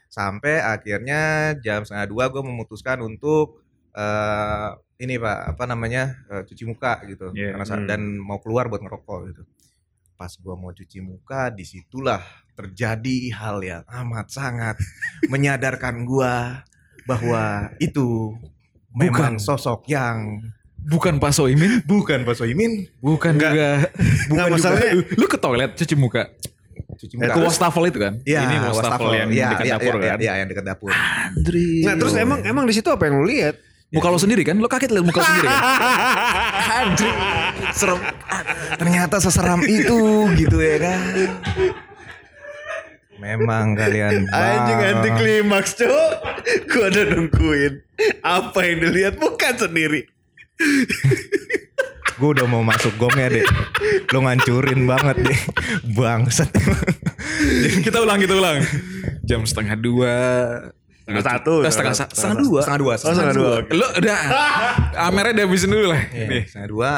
sampai 0.07 0.63
akhirnya 0.63 1.51
jam 1.59 1.83
setengah 1.83 2.07
dua 2.07 2.23
gue 2.31 2.39
memutuskan 2.39 3.03
untuk 3.03 3.59
eh, 3.91 4.69
ini 4.95 5.19
pak 5.19 5.55
apa 5.55 5.63
namanya 5.67 6.03
eh, 6.31 6.43
cuci 6.47 6.63
muka 6.63 7.03
gitu 7.05 7.35
Iya. 7.35 7.59
Karena 7.59 7.65
Hmm. 7.75 7.87
dan 7.87 8.01
mau 8.15 8.39
keluar 8.39 8.71
buat 8.71 8.79
ngerokok 8.79 9.19
gitu 9.31 9.43
pas 10.15 10.31
gue 10.31 10.55
mau 10.55 10.71
cuci 10.71 11.03
muka 11.03 11.51
di 11.51 11.67
situlah 11.67 12.23
terjadi 12.55 13.35
hal 13.35 13.59
yang 13.59 13.83
amat 13.83 14.31
sangat 14.31 14.79
menyadarkan 15.31 16.07
gue 16.07 16.33
bahwa 17.03 17.43
itu 17.83 18.31
memang 18.95 19.35
Bukan. 19.35 19.43
sosok 19.43 19.91
yang 19.91 20.39
Bukan 20.85 21.17
Pak 21.17 21.31
Soimin, 21.31 21.81
bukan 21.83 22.21
Pak 22.21 22.35
Soimin, 22.35 22.85
bukan 22.99 23.33
Enggak. 23.33 23.51
juga. 23.51 23.69
Nggak, 24.29 24.47
masalahnya 24.49 24.89
Lu 25.11 25.25
ke 25.25 25.35
toilet 25.35 25.71
cuci 25.73 25.95
muka. 25.95 26.29
cuci 26.95 27.11
Itu 27.11 27.19
muka. 27.19 27.41
wastafel 27.43 27.83
itu 27.85 27.97
kan? 27.97 28.13
Iya, 28.21 28.39
Ini 28.43 28.55
wastafel 28.63 28.77
wastafel. 28.77 29.11
yang 29.11 29.29
Iya, 29.29 29.47
dekat 29.51 29.65
iya, 29.65 29.73
dapur 29.73 29.93
iya, 29.93 30.05
kan? 30.05 30.17
Iya, 30.17 30.33
yang 30.35 30.47
dekat 30.47 30.65
dapur. 30.65 30.89
Andri. 30.93 31.69
Nah, 31.81 31.93
terus 31.95 32.13
emang 32.15 32.39
emang 32.41 32.63
di 32.63 32.73
situ 32.73 32.87
apa 32.87 33.03
yang 33.03 33.17
lu 33.17 33.25
lihat? 33.25 33.55
muka 33.87 34.11
lo 34.11 34.19
sendiri 34.19 34.43
kan? 34.43 34.55
Lo 34.55 34.67
kaget 34.67 34.91
liat 34.91 35.01
muka 35.03 35.17
lo 35.17 35.25
sendiri 35.25 35.47
kan? 35.47 35.61
Andri, 36.81 37.09
serem. 37.71 37.99
Ternyata 38.75 39.15
seseram 39.17 39.61
itu 39.63 39.99
gitu 40.35 40.57
ya 40.57 40.75
kan. 40.77 40.99
Memang 43.15 43.73
kalian 43.73 44.27
Anjing 44.27 44.77
bang. 44.77 44.91
anti 44.93 45.09
klimaks, 45.15 45.71
Cuk. 45.73 46.11
Gua 46.67 46.85
udah 46.89 47.05
nungguin. 47.07 47.73
Apa 48.19 48.59
yang 48.61 48.77
dilihat 48.83 49.15
bukan 49.15 49.55
sendiri. 49.55 50.11
Gue 52.15 52.29
udah 52.31 52.47
mau 52.47 52.63
masuk 52.63 52.95
gongnya 52.95 53.27
deh. 53.27 53.45
Lo 54.15 54.23
ngancurin 54.23 54.87
banget 54.87 55.17
deh. 55.19 55.39
Bangsat. 55.91 56.47
kita 57.83 57.99
ulang, 57.99 58.19
kita 58.23 58.39
ulang. 58.39 58.63
Jam 59.27 59.43
setengah 59.43 59.75
dua. 59.75 60.15
Setengah 61.03 61.23
satu. 61.27 61.53
Eh, 61.61 61.71
setengah, 61.71 61.93
sa- 61.93 62.07
setengah 62.07 62.37
dua. 62.39 62.59
Setengah 62.63 62.79
dua. 62.79 62.93
Oh, 62.95 63.11
setengah 63.11 63.35
dua. 63.35 63.51
oke. 63.61 63.71
Lo 63.75 63.87
udah. 63.99 64.17
Amernya 65.11 65.31
udah 65.35 65.45
habisin 65.45 65.69
dulu 65.69 65.85
lah. 65.91 66.01
Nih. 66.07 66.43
setengah 66.47 66.69
dua 66.71 66.91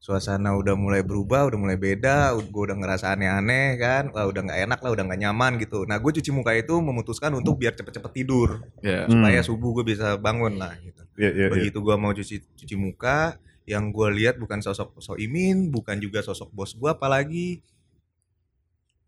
suasana 0.00 0.56
udah 0.56 0.72
mulai 0.80 1.04
berubah, 1.04 1.52
udah 1.52 1.60
mulai 1.60 1.76
beda, 1.76 2.32
gue 2.40 2.62
udah 2.64 2.72
ngerasa 2.72 3.12
aneh-aneh 3.12 3.76
kan, 3.76 4.08
Wah, 4.16 4.24
udah 4.24 4.48
nggak 4.48 4.60
enak 4.64 4.78
lah, 4.80 4.90
udah 4.96 5.04
nggak 5.04 5.20
nyaman 5.20 5.52
gitu. 5.60 5.84
Nah 5.84 6.00
gue 6.00 6.08
cuci 6.16 6.32
muka 6.32 6.56
itu 6.56 6.72
memutuskan 6.80 7.36
untuk 7.36 7.60
biar 7.60 7.76
cepet-cepet 7.76 8.12
tidur. 8.16 8.64
Hmm. 8.80 9.12
supaya 9.12 9.40
subuh 9.44 9.70
gue 9.76 9.84
bisa 9.92 10.16
bangun 10.16 10.56
lah 10.56 10.72
gitu. 10.80 11.04
Iya, 11.20 11.30
iya, 11.36 11.46
iya. 11.46 11.48
Begitu 11.52 11.78
gue 11.84 11.94
mau 12.00 12.16
cuci 12.16 12.40
cuci 12.56 12.74
muka, 12.80 13.36
yang 13.68 13.92
gue 13.92 14.08
lihat 14.16 14.40
bukan 14.40 14.64
sosok 14.64 14.96
Soimin, 15.04 15.68
bukan 15.68 16.00
juga 16.00 16.24
sosok 16.24 16.48
bos 16.50 16.72
gue, 16.72 16.90
apalagi 16.90 17.60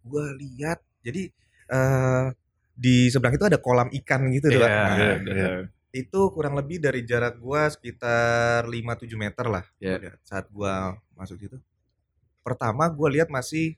gue 0.04 0.24
lihat 0.44 0.84
jadi 1.00 1.32
eh 1.72 2.26
di 2.72 3.08
seberang 3.08 3.36
itu 3.36 3.46
ada 3.48 3.56
kolam 3.56 3.88
ikan 4.04 4.28
gitu 4.28 4.52
tuh, 4.52 4.60
Pak. 4.60 4.68
Iya, 4.68 4.76
Nah, 4.76 4.96
iya, 4.96 5.14
iya. 5.24 5.48
Itu 5.92 6.20
kurang 6.32 6.56
lebih 6.56 6.80
dari 6.80 7.04
jarak 7.04 7.36
gua 7.36 7.68
sekitar 7.68 8.64
5-7 8.64 9.12
meter 9.14 9.46
lah 9.46 9.64
lihat 9.76 10.16
saat 10.24 10.48
gua 10.48 10.96
masuk 11.12 11.36
situ. 11.36 11.60
Pertama 12.40 12.88
gua 12.88 13.12
lihat 13.12 13.28
masih 13.28 13.76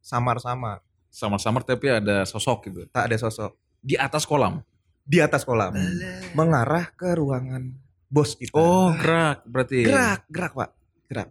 samar-samar. 0.00 0.80
Samar-samar 1.12 1.62
tapi 1.62 1.92
ada 1.92 2.24
sosok 2.24 2.72
gitu. 2.72 2.80
tak 2.90 3.12
ada 3.12 3.16
sosok. 3.20 3.54
Di 3.84 3.94
atas 4.00 4.24
kolam. 4.24 4.64
di 5.04 5.20
atas 5.20 5.44
kolam. 5.44 5.76
Mengarah 6.32 6.88
ke 6.96 7.12
ruangan 7.12 7.76
bos 8.08 8.32
kita. 8.34 8.56
Oh, 8.56 8.88
gerak 8.96 9.44
berarti. 9.44 9.84
gerak 9.84 10.24
gerak 10.32 10.52
pak. 10.56 10.70
Gerak. 11.12 11.28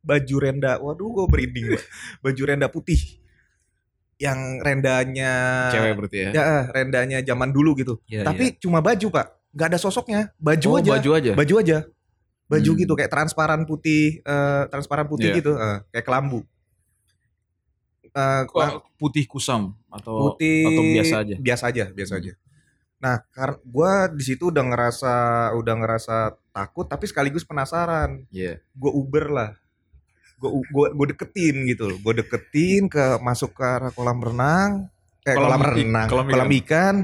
Baju 0.00 0.36
renda 0.40 0.78
waduh 0.80 1.12
gua 1.12 1.26
berinding 1.28 1.76
Pak. 1.76 1.84
baju 2.24 2.42
renda 2.46 2.72
putih 2.72 3.19
yang 4.20 4.60
rendanya 4.60 5.32
Cewek 5.72 5.96
berarti 5.96 6.18
ya. 6.20 6.30
ya 6.36 6.42
eh, 6.44 6.64
rendanya 6.76 7.18
zaman 7.24 7.48
dulu 7.50 7.72
gitu 7.74 7.96
Iya, 8.04 8.22
tapi 8.28 8.60
cuma 8.60 8.84
baju 8.84 9.08
pak 9.08 9.26
nggak 9.50 9.68
ada 9.72 9.78
sosoknya 9.80 10.20
baju 10.36 10.68
oh, 10.68 10.78
aja 10.78 10.90
baju 11.00 11.10
aja. 11.16 11.32
baju 11.32 11.54
aja 11.58 11.78
baju 12.50 12.70
Hmm. 12.70 12.80
gitu 12.84 12.92
kayak 12.94 13.10
transparan 13.10 13.64
putih 13.64 14.20
eh, 14.20 14.62
transparan 14.68 15.08
putih 15.08 15.32
Iya. 15.32 15.38
gitu 15.40 15.52
eh, 15.56 15.78
kayak 15.90 16.04
kelambu 16.04 16.40
Kok 18.10 18.98
putih 18.98 19.24
kusam 19.24 19.78
atau 19.86 20.34
putih 20.34 20.66
atau 20.66 20.82
biasa 20.82 21.14
aja? 21.22 21.36
biasa 21.38 21.64
aja 21.70 21.84
biasa 21.94 22.12
aja 22.18 22.32
Nah, 23.00 23.16
karena 23.32 23.56
gue 23.64 23.92
di 24.20 24.24
situ 24.28 24.52
udah 24.52 24.60
ngerasa 24.60 25.14
udah 25.56 25.74
ngerasa 25.80 26.16
takut, 26.52 26.84
tapi 26.84 27.08
sekaligus 27.08 27.48
penasaran. 27.48 28.28
Iya. 28.28 28.60
Gue 28.76 28.92
Uber 28.92 29.32
lah, 29.32 29.50
gue 30.40 30.86
gue 30.90 31.06
deketin 31.08 31.68
gitu, 31.68 31.94
gue 31.94 32.12
deketin 32.16 32.88
ke 32.88 33.20
masuk 33.20 33.52
ke 33.52 33.60
arah 33.60 33.90
kolam 33.90 34.16
renang, 34.18 34.88
eh, 35.22 35.32
Kolam 35.32 35.60
kolam, 35.60 35.76
renang, 35.76 36.08
kolam 36.08 36.26
kolam, 36.26 36.48
ikan. 36.58 36.94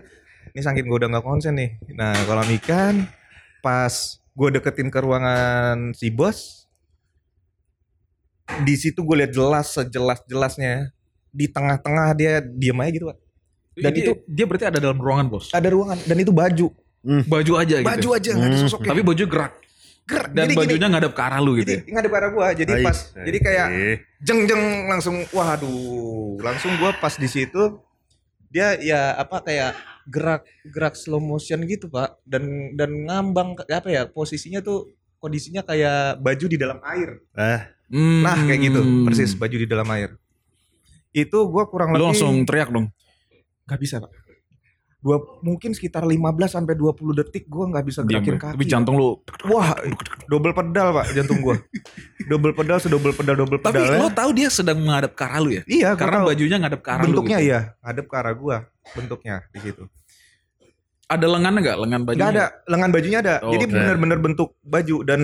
Ini 0.50 0.60
saking 0.62 0.84
gue 0.84 0.96
udah 0.96 1.10
nggak 1.10 1.20
konsen 1.22 1.52
nih. 1.54 1.70
Nah, 1.92 2.16
kolam 2.24 2.48
ikan, 2.56 3.04
pas 3.60 3.92
gue 4.32 4.48
deketin 4.50 4.88
ke 4.88 4.98
ruangan 4.98 5.92
si 5.92 6.08
bos, 6.08 6.64
di 8.58 8.74
situ 8.74 8.98
gue 8.98 9.16
lihat 9.18 9.32
jelas 9.32 9.66
sejelas 9.70 10.24
jelasnya 10.24 10.94
di 11.28 11.44
tengah-tengah 11.46 12.08
dia 12.12 12.40
diem 12.40 12.78
aja 12.78 12.90
gitu 12.90 13.06
pak. 13.06 13.18
Dan 13.76 13.82
Dan 13.82 13.92
itu- 13.94 14.20
dia 14.26 14.44
berarti 14.48 14.66
ada 14.66 14.78
dalam 14.80 14.96
ruangan 14.96 15.26
bos. 15.28 15.52
Ada 15.52 15.68
ruangan 15.68 15.98
dan 16.00 16.16
itu 16.16 16.32
baju, 16.32 16.66
Baju 17.28 17.52
aja 17.54 17.76
gitu. 17.76 17.86
baju 17.86 18.08
aja 18.16 18.30
nggak 18.32 18.48
ada 18.48 18.56
Hmm. 18.56 18.64
sosoknya. 18.64 18.88
Tapi 18.88 19.02
baju 19.04 19.24
gerak. 19.28 19.52
Gerak. 20.06 20.30
Dan 20.30 20.38
Jadi 20.38 20.52
gini, 20.52 20.60
bajunya 20.62 20.88
ngadap 20.88 21.12
ke 21.12 21.22
arah 21.22 21.40
lu 21.40 21.52
gitu. 21.56 21.68
jadi 21.68 21.82
ngadep 21.84 22.10
ke 22.10 22.16
arah 22.16 22.30
gua 22.30 22.46
jadi 22.52 22.72
Ais, 22.72 22.84
pas 22.84 22.98
ais. 23.10 23.24
jadi 23.24 23.38
kayak 23.40 23.66
Eh, 23.68 23.96
jeng 24.20 24.40
jeng 24.46 24.62
langsung 24.86 25.16
waduh 25.28 26.38
langsung 26.38 26.72
gua 26.76 26.94
pas 26.94 27.12
di 27.12 27.26
situ 27.26 27.62
dia 28.46 28.78
ya 28.78 29.12
apa 29.12 29.42
kayak 29.42 29.74
gerak 30.06 30.42
gerak 30.64 30.94
slow 30.94 31.18
motion 31.18 31.62
gitu 31.64 31.86
pak 31.86 32.14
dan 32.22 32.46
dan 32.72 33.04
ngambang 33.04 33.58
apa 33.60 33.88
ya 33.88 34.06
posisinya 34.06 34.60
tuh 34.60 34.86
kondisinya 35.16 35.60
kayak 35.60 36.18
baju 36.18 36.46
di 36.46 36.56
dalam 36.56 36.78
air 36.82 37.18
Hmm. 37.86 38.18
nah 38.20 38.34
kayak 38.36 38.60
gitu 38.64 38.80
persis 39.02 39.30
baju 39.32 39.56
di 39.56 39.66
dalam 39.66 39.86
air 39.90 40.14
itu 41.12 41.38
gua 41.46 41.66
kurang 41.66 41.90
Lu 41.90 41.94
lebih 41.96 42.06
langsung 42.10 42.34
teriak 42.42 42.66
dong. 42.68 42.90
nggak 43.62 43.78
bisa 43.78 43.98
pak 43.98 44.10
dua 44.98 45.16
mungkin 45.38 45.70
sekitar 45.70 46.02
15 46.02 46.18
sampai 46.48 46.74
20 46.74 46.92
detik 47.14 47.46
gua 47.46 47.68
nggak 47.68 47.84
bisa 47.84 48.00
Diam, 48.00 48.18
gerakin 48.18 48.32
Bro. 48.32 48.42
kaki 48.42 48.54
Tapi 48.56 48.64
jantung 48.66 48.96
lu. 48.96 49.20
wah 49.46 49.76
double 50.26 50.50
pedal 50.50 50.88
pak 50.92 51.06
jantung 51.12 51.38
gua 51.38 51.54
double 52.24 52.52
pedal 52.52 52.78
sedouble 52.78 53.12
pedal 53.12 53.36
double 53.36 53.60
Tapi 53.60 53.76
pedal 53.76 53.96
lo 53.96 54.08
tahu 54.08 54.30
dia 54.32 54.48
sedang 54.48 54.80
menghadap 54.80 55.12
ke 55.12 55.22
arah 55.22 55.38
lu 55.38 55.50
ya? 55.52 55.62
Iya, 55.64 55.88
Karena 55.94 56.20
tahu. 56.20 56.28
bajunya 56.28 56.56
ngadap 56.58 56.80
ke 56.80 56.90
arah 56.90 57.02
lu. 57.02 57.06
bentuknya 57.12 57.38
gitu. 57.38 57.46
iya, 57.46 57.60
ngadep 57.80 58.06
ke 58.06 58.16
arah 58.16 58.34
gua, 58.34 58.56
bentuknya 58.92 59.36
di 59.48 59.60
situ. 59.60 59.82
Ada 61.06 61.22
lengannya 61.22 61.60
nggak? 61.62 61.78
Lengan 61.78 62.00
bajunya? 62.02 62.18
Enggak 62.18 62.34
ada, 62.34 62.46
lengan 62.66 62.90
bajunya 62.90 63.18
ada. 63.22 63.34
Oh, 63.38 63.52
Jadi 63.54 63.64
oke. 63.64 63.72
benar-benar 63.72 64.18
bentuk 64.18 64.50
baju 64.60 64.96
dan 65.06 65.20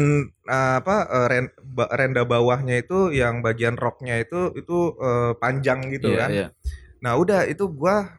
eh, 0.46 0.74
apa 0.78 0.96
eh, 1.10 1.26
ren- 1.26 1.54
ba- 1.58 1.90
renda 1.90 2.22
bawahnya 2.22 2.78
itu 2.78 3.10
yang 3.10 3.42
bagian 3.42 3.74
roknya 3.74 4.22
itu 4.22 4.54
itu 4.54 4.78
eh, 4.94 5.34
panjang 5.34 5.90
gitu 5.90 6.06
Iya, 6.06 6.18
kan. 6.22 6.28
iya. 6.30 6.46
Nah, 7.02 7.18
udah 7.18 7.50
itu 7.50 7.66
gua 7.66 8.14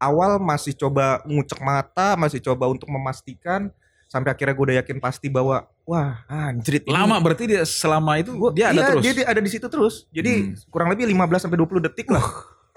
awal 0.00 0.40
masih 0.40 0.72
coba 0.72 1.20
ngucek 1.22 1.60
mata, 1.60 2.16
masih 2.16 2.40
coba 2.40 2.66
untuk 2.66 2.88
memastikan 2.88 3.68
sampai 4.06 4.34
akhirnya 4.34 4.52
gue 4.52 4.64
udah 4.64 4.78
yakin 4.80 4.98
pasti 4.98 5.28
bahwa 5.28 5.70
wah 5.84 6.26
anjrit 6.26 6.82
ini- 6.82 6.90
Lama 6.90 7.20
berarti 7.20 7.46
dia 7.46 7.62
selama 7.62 8.18
itu 8.18 8.32
Gua- 8.32 8.50
dia 8.50 8.68
ada 8.68 8.74
iya, 8.74 8.88
terus. 8.88 9.02
Dia, 9.04 9.12
dia 9.14 9.26
ada 9.28 9.38
di 9.38 9.46
situ 9.46 9.66
terus. 9.66 10.10
Jadi 10.10 10.32
Hmm. 10.50 10.58
kurang 10.66 10.88
lebih 10.88 11.06
15 11.06 11.44
sampai 11.44 11.54
20 11.54 11.78
detik 11.80 12.08
lah. 12.08 12.24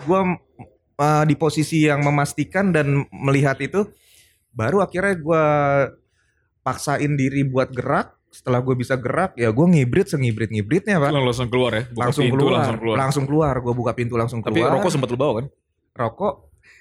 Gua 0.03 0.36
uh, 0.94 1.24
di 1.24 1.34
posisi 1.34 1.88
yang 1.88 2.03
memastikan 2.03 2.70
dan 2.70 2.86
melihat 3.10 3.58
itu 3.58 3.88
baru 4.51 4.80
akhirnya 4.80 5.15
gua 5.15 5.44
paksain 6.62 7.13
diri 7.13 7.44
buat 7.44 7.72
gerak. 7.72 8.13
Setelah 8.30 8.62
gue 8.62 8.74
bisa 8.74 8.98
gerak, 8.98 9.34
ya 9.36 9.50
gue 9.50 9.62
ngibrit 9.63 10.10
sengibrit 10.10 10.50
ngibritnya 10.50 10.98
pak. 10.98 11.13
Langsung 11.13 11.46
keluar 11.48 11.70
ya? 11.72 11.84
Buka 11.88 12.01
langsung 12.01 12.24
pintu, 12.25 12.38
keluar, 12.39 12.53
langsung 12.56 12.77
keluar. 12.80 12.96
langsung 12.98 13.24
keluar. 13.25 13.53
Gue 13.60 13.74
buka 13.74 13.92
pintu 13.94 14.18
langsung 14.18 14.39
Tapi 14.42 14.58
keluar. 14.58 14.74
rokok 14.74 14.89
sempat 14.89 15.10
lu 15.10 15.18
bawa 15.18 15.34
kan? 15.38 15.46
rokok. 15.94 16.34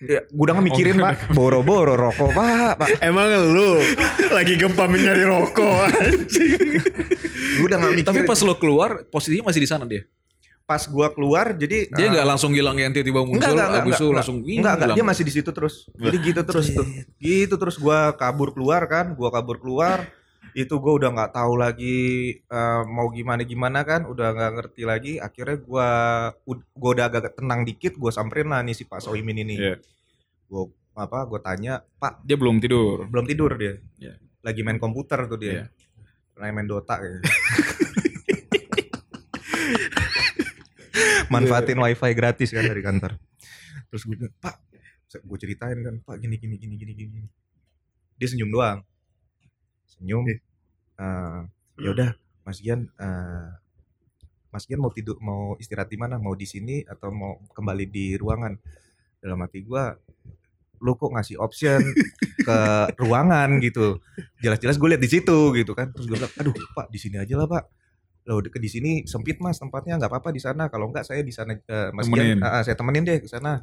Ya, 0.02 0.18
gue 0.26 0.42
udah 0.42 0.58
nggak 0.58 0.66
mikirin 0.66 0.96
Oh, 0.98 1.06
pak, 1.06 1.30
boro-boro 1.30 1.94
rokok 1.94 2.34
pak, 2.34 2.74
pak. 2.74 2.88
emang 3.06 3.30
lu 3.54 3.78
lagi 4.34 4.58
gempa 4.58 4.90
nyari 4.90 5.22
rokok 5.22 5.94
Gue 7.58 7.66
udah 7.70 7.78
nggak 7.78 7.92
mikirin. 8.02 8.08
Tapi 8.10 8.20
pas 8.26 8.38
lo 8.42 8.54
keluar, 8.58 9.06
posisinya 9.06 9.46
masih 9.46 9.62
di 9.62 9.70
sana 9.70 9.86
dia. 9.86 10.02
pas 10.62 10.78
gue 10.80 11.08
keluar, 11.12 11.52
jadi 11.52 11.90
Dia 11.90 12.06
uh, 12.06 12.10
nggak 12.16 12.26
langsung 12.26 12.54
hilang 12.54 12.78
yang 12.78 12.94
tiba-tiba 12.94 13.26
muncul, 13.26 13.36
Enggak, 13.36 13.50
enggak, 13.52 13.66
enggak, 13.68 13.82
habis 13.82 13.92
itu 13.92 14.02
enggak, 14.02 14.16
langsung 14.16 14.36
Enggak, 14.38 14.56
enggak, 14.56 14.78
hilang. 14.78 14.96
dia 14.96 15.04
masih 15.04 15.24
di 15.26 15.32
situ 15.34 15.50
terus. 15.52 15.74
Jadi 15.92 16.16
gitu 16.22 16.40
terus 16.42 16.66
tuh. 16.72 16.86
Gitu 17.18 17.54
terus 17.58 17.76
gua 17.76 17.98
kabur 18.16 18.54
keluar 18.56 18.82
kan, 18.88 19.12
gua 19.12 19.28
kabur 19.28 19.58
keluar. 19.60 20.06
Itu 20.52 20.78
gua 20.78 21.00
udah 21.00 21.10
nggak 21.10 21.32
tahu 21.32 21.54
lagi 21.56 21.98
eh, 22.36 22.82
mau 22.84 23.08
gimana 23.08 23.40
gimana 23.42 23.80
kan, 23.82 24.04
udah 24.04 24.28
nggak 24.32 24.52
ngerti 24.58 24.82
lagi. 24.84 25.12
Akhirnya 25.16 25.56
gua 25.58 25.88
ud- 26.44 26.68
gua 26.72 26.90
udah 26.92 27.06
agak 27.08 27.36
tenang 27.36 27.64
dikit, 27.64 27.96
gua 27.96 28.12
samperin 28.12 28.52
lah 28.52 28.60
nih 28.60 28.76
si 28.76 28.84
Pak 28.84 29.00
Soimin 29.00 29.42
ini. 29.42 29.56
Iya. 29.56 29.74
Gua 30.46 30.68
apa? 30.92 31.24
Gua 31.24 31.40
tanya, 31.40 31.80
"Pak, 31.96 32.20
Dia 32.22 32.36
belum 32.36 32.60
tidur. 32.60 33.08
belum 33.08 33.24
tidur 33.24 33.56
dia?" 33.56 33.80
Iya. 33.96 34.20
Lagi 34.42 34.60
main 34.60 34.76
komputer 34.76 35.24
tuh 35.24 35.40
dia. 35.40 35.72
Lagi 36.36 36.52
main 36.52 36.68
Dota 36.68 36.98
kayaknya. 36.98 37.22
Manfaatin 41.32 41.80
wifi 41.80 42.12
gratis 42.12 42.52
kan 42.52 42.60
dari 42.60 42.84
kantor. 42.84 43.16
Terus 43.88 44.02
gue 44.04 44.28
Pak, 44.36 44.54
gue 45.16 45.38
ceritain 45.40 45.78
kan, 45.80 45.94
Pak 46.00 46.20
gini 46.20 46.36
gini 46.36 46.60
gini 46.60 46.74
gini 46.76 46.92
gini. 46.92 47.28
Dia 48.16 48.28
senyum 48.28 48.52
doang. 48.52 48.84
Senyum. 49.92 50.24
Eh, 50.28 51.40
ya 51.78 51.88
udah, 51.90 52.10
Mas 52.42 52.58
Gian, 52.58 52.88
eh, 52.94 53.48
Mas 54.48 54.64
Gian 54.64 54.80
mau 54.80 54.92
tidur, 54.92 55.16
mau 55.20 55.56
istirahat 55.56 55.88
di 55.88 55.96
mana? 55.96 56.16
Mau 56.16 56.32
di 56.32 56.44
sini 56.44 56.84
atau 56.84 57.08
mau 57.08 57.40
kembali 57.52 57.84
di 57.88 58.16
ruangan? 58.16 58.56
Dalam 59.18 59.38
hati 59.40 59.62
gua, 59.62 59.94
lu 60.82 60.92
kok 60.98 61.14
ngasih 61.14 61.38
option 61.38 61.78
ke 62.48 62.58
ruangan 62.98 63.62
gitu. 63.62 64.02
Jelas-jelas 64.42 64.76
gue 64.76 64.88
lihat 64.90 65.02
di 65.02 65.10
situ 65.10 65.38
gitu 65.54 65.72
kan. 65.72 65.94
Terus 65.94 66.10
gue 66.10 66.16
bilang, 66.18 66.32
aduh 66.34 66.52
Pak, 66.74 66.90
di 66.90 66.98
sini 66.98 67.16
aja 67.22 67.38
lah 67.38 67.46
Pak. 67.46 67.64
Loh 68.22 68.38
ke 68.38 68.58
di 68.62 68.70
sini 68.70 69.02
sempit 69.02 69.42
mas 69.42 69.58
tempatnya 69.58 69.98
nggak 69.98 70.10
apa-apa 70.10 70.30
di 70.30 70.38
sana. 70.38 70.66
Kalau 70.70 70.90
nggak 70.90 71.02
saya 71.06 71.22
di 71.22 71.30
sana 71.34 71.54
eh, 71.54 71.90
Mas 71.90 72.06
Gian, 72.06 72.38
Temenin. 72.38 72.38
ah, 72.42 72.58
ah, 72.58 72.62
saya 72.62 72.74
temenin 72.74 73.02
deh 73.02 73.18
ke 73.18 73.26
sana. 73.26 73.62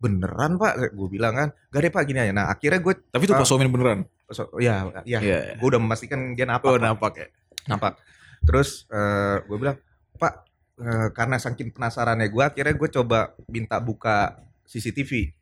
Beneran 0.00 0.56
Pak, 0.56 0.94
gue 0.94 1.08
bilang 1.10 1.34
kan. 1.36 1.48
Gak 1.68 1.80
deh 1.84 1.92
Pak 1.92 2.02
gini 2.08 2.18
aja. 2.18 2.32
Nah 2.32 2.46
akhirnya 2.50 2.80
gue, 2.80 2.94
Tapi 3.06 3.22
itu 3.26 3.34
Ah. 3.34 3.38
pas 3.42 3.46
Somin 3.46 3.68
beneran. 3.70 4.06
So, 4.30 4.48
ya, 4.58 4.88
ya, 5.04 5.18
Iya. 5.20 5.38
gue 5.58 5.68
udah 5.68 5.80
memastikan 5.82 6.34
dia 6.34 6.46
napak. 6.46 6.68
Oh, 6.70 6.76
Pak. 6.78 6.82
nampak 6.82 7.12
ya. 7.18 7.26
nampak. 7.68 7.92
Terus 8.40 8.88
eh, 8.88 9.36
gue 9.44 9.56
bilang, 9.60 9.76
Pak, 10.16 10.32
eh, 10.80 11.08
karena 11.12 11.36
saking 11.36 11.76
penasarannya 11.76 12.32
gue, 12.32 12.42
akhirnya 12.42 12.74
gue 12.74 12.88
coba 12.88 13.18
minta 13.52 13.76
buka 13.78 14.40
CCTV. 14.64 15.34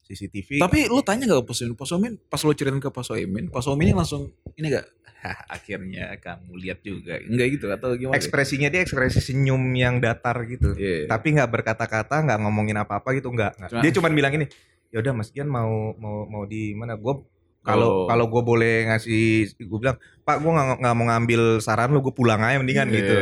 CCTV. 0.00 0.58
Tapi 0.58 0.90
lu 0.90 0.98
tanya 1.06 1.30
gak 1.30 1.46
ke 1.46 1.46
Pak 1.46 1.54
Somin? 1.54 1.74
Pak 1.78 1.86
Somin, 1.86 2.12
pas 2.18 2.40
lu 2.42 2.50
ceritain 2.50 2.82
ke 2.82 2.90
Pak 2.90 3.04
Somin, 3.06 3.46
Pak 3.46 3.62
Somin 3.62 3.94
langsung, 3.94 4.34
ini 4.58 4.66
gak? 4.74 4.86
Hah, 5.20 5.38
akhirnya 5.60 6.16
kamu 6.18 6.50
lihat 6.58 6.82
juga. 6.82 7.20
Enggak 7.22 7.46
gitu 7.54 7.66
atau 7.70 7.94
gimana? 7.94 8.16
ekspresinya 8.18 8.66
dia 8.72 8.82
ekspresi 8.82 9.20
senyum 9.22 9.60
yang 9.76 10.02
datar 10.02 10.34
gitu. 10.48 10.74
Iya. 10.74 11.06
Tapi 11.06 11.36
nggak 11.36 11.50
berkata-kata, 11.52 12.26
nggak 12.26 12.38
ngomongin 12.42 12.80
apa-apa 12.80 13.14
gitu, 13.14 13.30
nggak. 13.30 13.70
Dia 13.84 13.92
cuma 13.94 14.08
bilang 14.10 14.32
ini, 14.34 14.48
ya 14.90 14.98
udah 14.98 15.12
Mas 15.14 15.30
Gian 15.30 15.46
mau 15.46 15.94
mau 15.94 16.26
mau 16.26 16.42
di 16.48 16.72
mana? 16.74 16.96
Gue 16.98 17.20
kalau 17.60 17.88
Oh. 17.94 18.06
kalau 18.06 18.26
gue 18.26 18.42
boleh 18.42 18.74
ngasih, 18.86 19.24
gue 19.54 19.78
bilang, 19.78 19.94
Pak 20.20 20.36
gue 20.38 20.50
nggak 20.50 20.94
mau 20.94 21.04
ngambil 21.06 21.42
saran 21.58 21.88
lu, 21.88 22.00
gue 22.00 22.10
pulang 22.10 22.40
aja 22.40 22.56
mendingan 22.56 22.86
Iya. 22.86 22.96
gitu. 22.96 23.16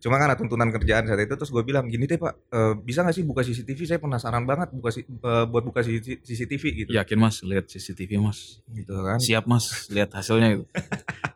Cuma 0.00 0.16
kan 0.16 0.26
ada 0.26 0.34
tuntunan 0.34 0.66
kerjaan 0.68 1.04
saat 1.04 1.18
itu, 1.20 1.30
terus 1.32 1.46
gue 1.48 1.62
bilang 1.62 1.86
gini 1.86 2.04
deh 2.04 2.16
Pak, 2.16 2.34
eh, 2.48 2.74
bisa 2.76 3.00
nggak 3.00 3.12
sih 3.12 3.22
buka 3.22 3.40
CCTV? 3.40 3.86
Saya 3.86 3.98
penasaran 3.98 4.42
banget 4.42 4.70
buka 4.70 4.90
si- 4.90 5.06
eh, 5.06 5.44
buat 5.46 5.62
buka 5.62 5.78
CCTV 5.82 6.62
gitu. 6.76 6.90
Yakin 6.90 7.18
mas, 7.18 7.38
lihat 7.40 7.66
CCTV 7.66 8.18
mas. 8.18 8.58
Gitu 8.66 8.90
kan. 8.90 9.18
Siap 9.18 9.46
mas, 9.46 9.86
lihat 9.88 10.10
hasilnya 10.10 10.48
itu. 10.52 10.64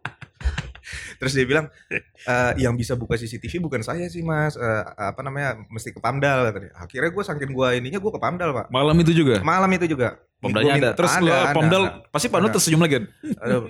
Terus 1.17 1.33
dia 1.33 1.45
bilang, 1.45 1.67
"Eh, 1.91 2.53
yang 2.61 2.75
bisa 2.75 2.95
buka 2.95 3.15
CCTV 3.15 3.59
bukan 3.59 3.81
saya 3.81 4.07
sih 4.07 4.21
mas, 4.21 4.55
Eh, 4.57 4.83
apa 4.97 5.21
namanya, 5.21 5.57
mesti 5.69 5.91
ke 5.91 6.01
Pamdal 6.01 6.49
katanya. 6.49 6.71
Akhirnya 6.77 7.11
gue 7.11 7.25
saking 7.25 7.51
gue 7.51 7.69
ininya 7.77 7.99
gue 7.99 8.13
ke 8.13 8.21
Pamdal 8.21 8.51
pak. 8.53 8.67
Malam 8.69 8.97
itu 8.99 9.13
juga. 9.13 9.41
Malam 9.41 9.71
itu 9.73 9.87
juga. 9.87 10.17
Pamdalnya 10.37 10.73
ada. 10.77 10.91
Terus 10.93 11.13
lu 11.19 11.33
ada, 11.33 11.53
Pamdal, 11.53 11.83
ada. 11.89 12.09
pasti 12.13 12.29
Pamdal 12.29 12.51
Ada. 12.53 12.57
tersenyum 12.61 12.81
lagi 12.81 12.95
kan? 13.01 13.05
Aduh. 13.41 13.63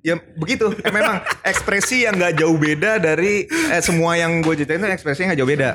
Ya 0.00 0.14
begitu. 0.36 0.66
Eh, 0.80 0.92
memang 0.92 1.16
ekspresi 1.42 2.04
yang 2.04 2.16
nggak 2.16 2.36
jauh 2.36 2.56
beda 2.56 2.96
dari 2.96 3.44
eh, 3.48 3.80
semua 3.80 4.16
yang 4.16 4.40
gue 4.40 4.52
ceritain 4.54 4.80
itu 4.80 4.88
ekspresinya 4.90 5.32
nggak 5.32 5.40
jauh 5.40 5.50
beda. 5.50 5.70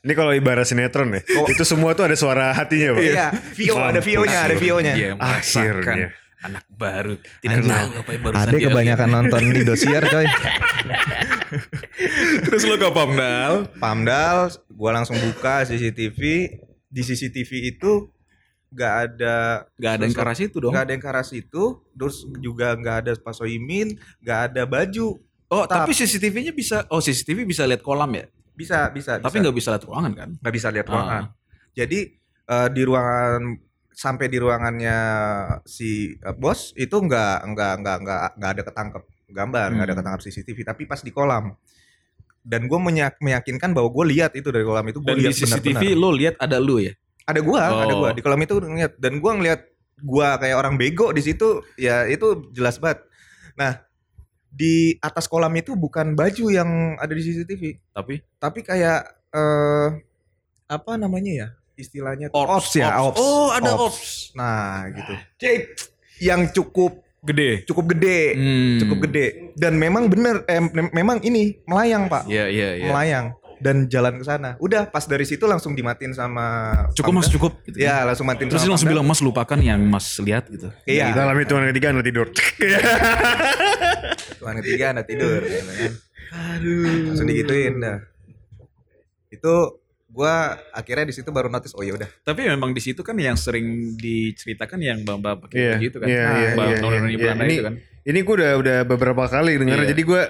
Ini 0.00 0.12
kalau 0.16 0.32
ibarat 0.32 0.64
sinetron 0.64 1.12
ya, 1.12 1.20
Oh. 1.36 1.44
itu 1.44 1.60
semua 1.60 1.92
tuh 1.92 2.08
ada 2.08 2.16
suara 2.16 2.56
hatinya, 2.56 2.96
Pak. 2.96 3.04
Iya, 3.04 3.26
Vio 3.52 3.74
ada 3.76 4.00
Vio-nya, 4.00 4.38
ada 4.48 4.56
Vio-nya. 4.56 4.94
Merasakan 5.12 5.84
Akhirnya. 5.84 6.08
Anak 6.40 6.64
baru. 6.68 7.14
Tidak 7.38 7.54
Anjing. 7.54 7.68
tahu 7.68 7.88
apa 7.94 8.10
yang 8.10 8.22
barusan 8.22 8.42
Ada 8.42 8.56
kebanyakan 8.58 9.08
nonton 9.10 9.42
di 9.50 9.60
dosier 9.62 10.02
coy. 10.02 10.26
Terus 12.42 12.62
lu 12.64 12.74
ke 12.76 12.88
Pamdal. 12.88 13.68
Pamdal, 13.76 14.48
gue 14.66 14.90
langsung 14.90 15.16
buka 15.18 15.64
CCTV. 15.64 16.18
Di 16.86 17.00
CCTV 17.00 17.70
itu 17.70 18.10
nggak 18.70 18.92
ada 19.02 19.34
Gak 19.74 19.90
ada 19.92 20.02
yang 20.02 20.12
ke 20.12 20.20
arah 20.20 20.32
situ 20.32 20.58
dong. 20.58 20.70
nggak 20.70 20.82
ada 20.82 20.92
yang 20.92 21.00
ke 21.00 21.08
arah 21.08 21.22
situ. 21.22 21.62
Terus 21.90 22.14
juga 22.38 22.72
nggak 22.72 22.94
ada 22.98 23.10
Pak 23.14 23.32
Soimin, 23.32 23.94
nggak 24.18 24.38
ada 24.48 24.64
baju. 24.64 25.16
Oh, 25.50 25.66
Tap. 25.66 25.82
tapi 25.82 25.90
CCTV-nya 25.92 26.50
bisa, 26.50 26.86
oh 26.88 26.98
CCTV 26.98 27.42
bisa 27.42 27.66
lihat 27.66 27.80
kolam 27.80 28.10
ya? 28.10 28.24
Bisa, 28.54 28.88
bisa. 28.88 29.18
Tapi 29.18 29.34
nggak 29.36 29.52
bisa 29.52 29.70
lihat 29.70 29.82
ruangan 29.82 30.12
kan? 30.14 30.28
nggak 30.36 30.52
bisa 30.54 30.66
lihat 30.70 30.86
Ah. 30.86 30.88
ruangan. 30.88 31.22
Jadi 31.72 31.98
eh, 32.46 32.68
di 32.68 32.80
ruangan 32.82 33.40
sampai 33.90 34.26
di 34.26 34.38
ruangannya 34.38 34.98
si 35.66 36.14
eh, 36.14 36.34
bos 36.34 36.72
itu 36.74 36.94
nggak 36.94 37.36
nggak 37.50 37.72
nggak 37.82 37.96
nggak 38.02 38.20
nggak 38.38 38.50
ada 38.56 38.62
ketangkep 38.64 39.02
gambar 39.30 39.66
nggak 39.74 39.86
ada 39.86 39.92
Hmm. 39.94 40.00
ketangkep 40.02 40.22
CCTV 40.26 40.58
tapi 40.64 40.82
pas 40.84 41.00
di 41.00 41.10
kolam. 41.10 41.54
Dan 42.40 42.66
gue 42.66 42.78
meyakinkan 43.20 43.76
bahwa 43.76 43.92
gue 43.92 44.16
lihat 44.16 44.32
itu 44.32 44.48
dari 44.48 44.64
kolam 44.64 44.88
itu 44.88 44.98
gue 44.98 45.12
Dan 45.12 45.20
di 45.20 45.28
lihat 45.28 45.36
CCTV 45.36 45.82
lo 45.92 46.08
lihat 46.10 46.40
ada 46.40 46.56
lu 46.56 46.80
ya? 46.80 46.96
ada 47.28 47.38
ada 47.86 47.94
Oh. 47.94 48.00
gua. 48.02 48.10
Di 48.10 48.22
kolam 48.24 48.40
itu 48.42 48.58
ngeliat 48.58 48.98
dan 48.98 49.22
gua 49.22 49.32
ngeliat 49.38 49.60
gua 50.02 50.34
kayak 50.40 50.56
orang 50.56 50.74
bego 50.74 51.14
di 51.14 51.22
situ 51.22 51.62
ya 51.78 52.08
itu 52.10 52.50
jelas 52.50 52.80
banget. 52.82 53.06
Nah 53.54 53.84
di 54.50 54.98
atas 54.98 55.30
kolam 55.30 55.54
itu 55.54 55.78
bukan 55.78 56.18
baju 56.18 56.50
yang 56.50 56.98
ada 56.98 57.12
di 57.14 57.22
CCTV 57.22 57.94
Tapi? 57.94 58.18
Tapi 58.40 58.60
kayak 58.66 59.00
eh 59.30 59.88
apa 60.66 60.92
namanya 60.98 61.30
ya 61.30 61.48
istilahnya 61.80 62.26
Ops, 62.30 62.52
ops 62.52 62.70
ya 62.74 62.86
ops. 62.94 63.10
ops 63.10 63.18
Oh, 63.18 63.48
ada 63.50 63.70
ops. 63.74 64.30
nah 64.32 64.86
gitu 64.86 65.12
yang 66.20 66.48
cukup 66.48 67.00
Gede. 67.20 67.64
cukup 67.64 67.84
gede 67.90 68.32
Hmm. 68.32 68.76
cukup 68.78 68.96
gede 69.04 69.52
dan 69.54 69.76
memang 69.76 70.06
bener 70.06 70.40
eh, 70.44 70.58
mem- 70.58 70.90
memang 70.90 71.16
ini 71.20 71.58
melayang 71.64 72.06
pak 72.06 72.24
Iya, 72.24 72.46
iya, 72.46 72.68
iya. 72.76 72.88
melayang 72.88 73.26
dan 73.60 73.86
jalan 73.86 74.16
ke 74.16 74.24
sana 74.24 74.56
udah 74.56 74.86
pas 74.86 75.04
dari 75.04 75.22
situ 75.22 75.44
langsung 75.44 75.72
dimatin 75.72 76.10
sama 76.10 76.72
Cukup 76.96 77.12
mas, 77.14 77.28
cukup. 77.28 77.52
Gitu 77.62 77.78
ya 77.78 78.02
langsung 78.04 78.24
matiin 78.24 78.48
Terus 78.48 78.64
langsung 78.64 78.88
bilang 78.88 79.04
mas 79.04 79.20
lupakan 79.20 79.56
yang 79.56 79.80
mas 79.84 80.16
lihat 80.16 80.48
gitu. 80.48 80.72
Iya. 80.88 81.12
Dalam 81.12 81.36
hitungan 81.36 81.68
ketiga 81.68 81.92
anda 81.92 82.00
tidur. 82.00 82.32
Tuhan 84.40 84.54
ketiga 84.64 84.84
anda 84.92 85.02
tidur 85.04 85.40
gitu 85.44 85.60
kan. 85.60 85.92
Aduh. 86.56 87.12
Langsung 87.12 87.28
digituin 87.28 87.74
dah. 87.78 87.98
Itu 89.28 89.79
gua 90.10 90.34
akhirnya 90.70 91.06
di 91.06 91.14
situ 91.14 91.30
baru 91.30 91.46
notice 91.46 91.72
oh 91.72 91.80
ya 91.80 91.94
udah. 91.94 92.10
Tapi 92.20 92.44
memang 92.44 92.70
di 92.70 92.78
situ 92.78 93.00
kan 93.00 93.14
yang 93.14 93.34
sering 93.34 93.94
diceritakan 93.94 94.78
yang 94.78 94.98
pakai 95.02 95.54
Iya, 95.54 95.70
baju 95.72 95.84
itu 95.84 95.96
kan. 95.96 96.06
iya, 96.06 96.22
Nah, 96.22 96.34
iya, 96.36 96.48
mbak 96.52 96.66
iya, 96.66 96.76
noni-noni 96.78 97.10
iya. 97.10 97.18
Belanda 97.18 97.44
Ini- 97.44 97.54
itu 97.54 97.64
kan. 97.64 97.74
Ini 98.00 98.18
gue 98.18 98.34
udah 98.34 98.52
udah 98.56 98.78
beberapa 98.84 99.24
kali 99.24 99.52
denger. 99.56 99.78
Iya. 99.78 99.88
Jadi 99.92 100.02
gue 100.02 100.22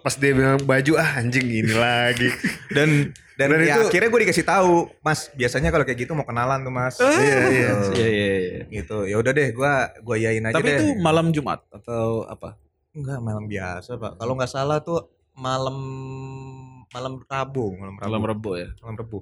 pas 0.00 0.14
dia 0.14 0.32
bilang 0.32 0.62
baju 0.62 0.92
ah 0.96 1.10
anjing 1.18 1.46
ini 1.46 1.74
lagi. 1.74 2.28
Dan 2.76 3.10
dan, 3.36 3.52
Dan 3.52 3.60
ya 3.62 3.76
itu- 3.76 3.92
akhirnya 3.92 4.08
gue 4.08 4.20
dikasih 4.24 4.46
tahu, 4.48 4.88
Mas, 5.02 5.28
biasanya 5.30 5.68
kalau 5.68 5.84
kayak 5.84 6.00
gitu 6.00 6.16
mau 6.16 6.24
kenalan 6.24 6.64
tuh, 6.64 6.72
Mas. 6.72 6.96
Iya, 6.96 7.12
iya. 7.12 7.68
Gitu. 7.68 7.90
Iya, 7.92 8.08
iya, 8.08 8.26
iya. 8.32 8.60
Gitu. 8.72 8.96
Ya 9.04 9.16
udah 9.18 9.28
deh, 9.30 9.48
gua 9.52 9.72
gua 10.00 10.16
yain 10.16 10.40
aja 10.42 10.56
Tapi 10.56 10.64
deh. 10.66 10.78
itu 10.78 10.86
malam 10.96 11.28
Jumat 11.30 11.60
atau 11.68 12.24
apa? 12.24 12.56
enggak 12.96 13.20
malam 13.20 13.44
biasa, 13.44 14.00
Pak. 14.00 14.16
Kalau 14.16 14.32
nggak 14.34 14.48
salah 14.48 14.80
tuh 14.80 15.04
malam 15.36 15.76
malam 16.90 17.20
Rabu, 17.20 17.64
malam 17.74 17.94
Rabu. 17.94 18.06
Malam 18.06 18.22
Rebo 18.24 18.50
ya. 18.54 18.68
Malam 18.80 18.96
Rabu. 18.96 19.18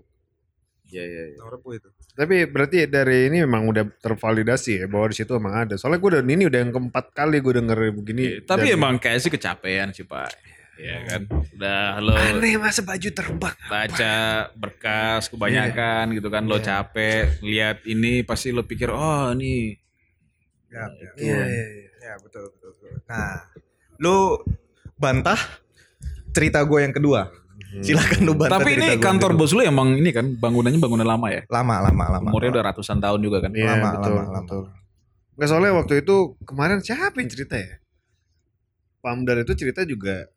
Iya, 0.84 1.02
iya, 1.02 1.22
iya. 1.28 1.36
Malam 1.38 1.52
Rabu 1.52 1.68
itu. 1.72 1.88
Tapi 2.14 2.36
berarti 2.44 2.76
dari 2.86 3.26
ini 3.26 3.42
memang 3.42 3.66
udah 3.66 3.84
tervalidasi 3.98 4.72
ya 4.80 4.86
bahwa 4.86 5.06
di 5.08 5.16
situ 5.16 5.32
emang 5.32 5.54
ada. 5.58 5.74
Soalnya 5.74 5.98
gue 5.98 6.10
udah 6.12 6.22
ini 6.22 6.44
udah 6.44 6.60
yang 6.60 6.70
keempat 6.70 7.04
kali 7.10 7.38
gue 7.38 7.52
denger 7.54 7.78
begini. 7.92 8.22
Iya, 8.22 8.38
Tapi 8.44 8.66
Dan- 8.68 8.76
emang 8.76 8.94
kayak 8.96 9.18
sih 9.18 9.28
kecapean 9.28 9.90
sih 9.90 10.04
Pak. 10.04 10.30
Iya 10.74 10.96
kan. 11.04 11.22
Udah 11.54 11.80
lo 11.98 12.12
aneh 12.14 12.58
masa 12.58 12.82
baju 12.82 13.08
terbang. 13.08 13.56
baca 13.64 14.14
berkas 14.52 15.30
kebanyakan 15.30 16.04
gitu 16.12 16.26
kan 16.28 16.42
lo 16.44 16.58
Iya. 16.58 16.66
capek 16.82 17.22
lihat 17.40 17.76
ini 17.84 18.22
pasti 18.22 18.50
lo 18.50 18.62
pikir 18.62 18.90
oh 18.90 19.30
ini 19.32 19.78
Ya, 20.66 20.90
ya. 20.90 21.10
Iya, 21.14 21.38
iya, 21.46 21.64
iya. 21.70 21.88
Ya, 22.02 22.14
betul, 22.18 22.50
betul, 22.50 22.74
betul. 22.74 22.98
Nah, 23.06 23.46
lu 23.96 24.42
bantah 24.94 25.38
cerita 26.30 26.58
gue 26.60 26.82
yang 26.82 26.90
kedua. 26.90 27.30
Silakan 27.80 28.20
lu 28.22 28.32
bantah. 28.34 28.58
tapi 28.58 28.76
ini 28.76 28.98
kantor 28.98 29.34
bos 29.34 29.50
lu 29.50 29.60
emang 29.60 29.96
ini 29.96 30.10
kan 30.10 30.30
bangunannya 30.30 30.78
bangunan 30.78 31.02
lama 31.04 31.26
ya 31.26 31.42
lama, 31.48 31.82
lama, 31.82 32.04
lama. 32.14 32.28
umurnya 32.28 32.54
udah 32.54 32.64
ratusan 32.68 32.98
tahun 32.98 33.18
juga 33.18 33.42
kan 33.42 33.50
Iya 33.50 33.74
Lama, 33.74 33.88
betul, 33.96 34.12
lama, 34.12 34.22
lama. 34.22 34.38
betul. 34.40 34.62
Nggak 35.34 35.48
soalnya 35.48 35.72
waktu 35.74 35.94
itu 35.98 36.16
kemarin 36.42 36.78
siapa 36.78 37.16
yang 37.16 37.26
cerita 37.26 37.56
ya? 37.56 37.72
Pamdar 39.00 39.36
itu 39.38 39.52
cerita 39.52 39.82
juga 39.82 40.30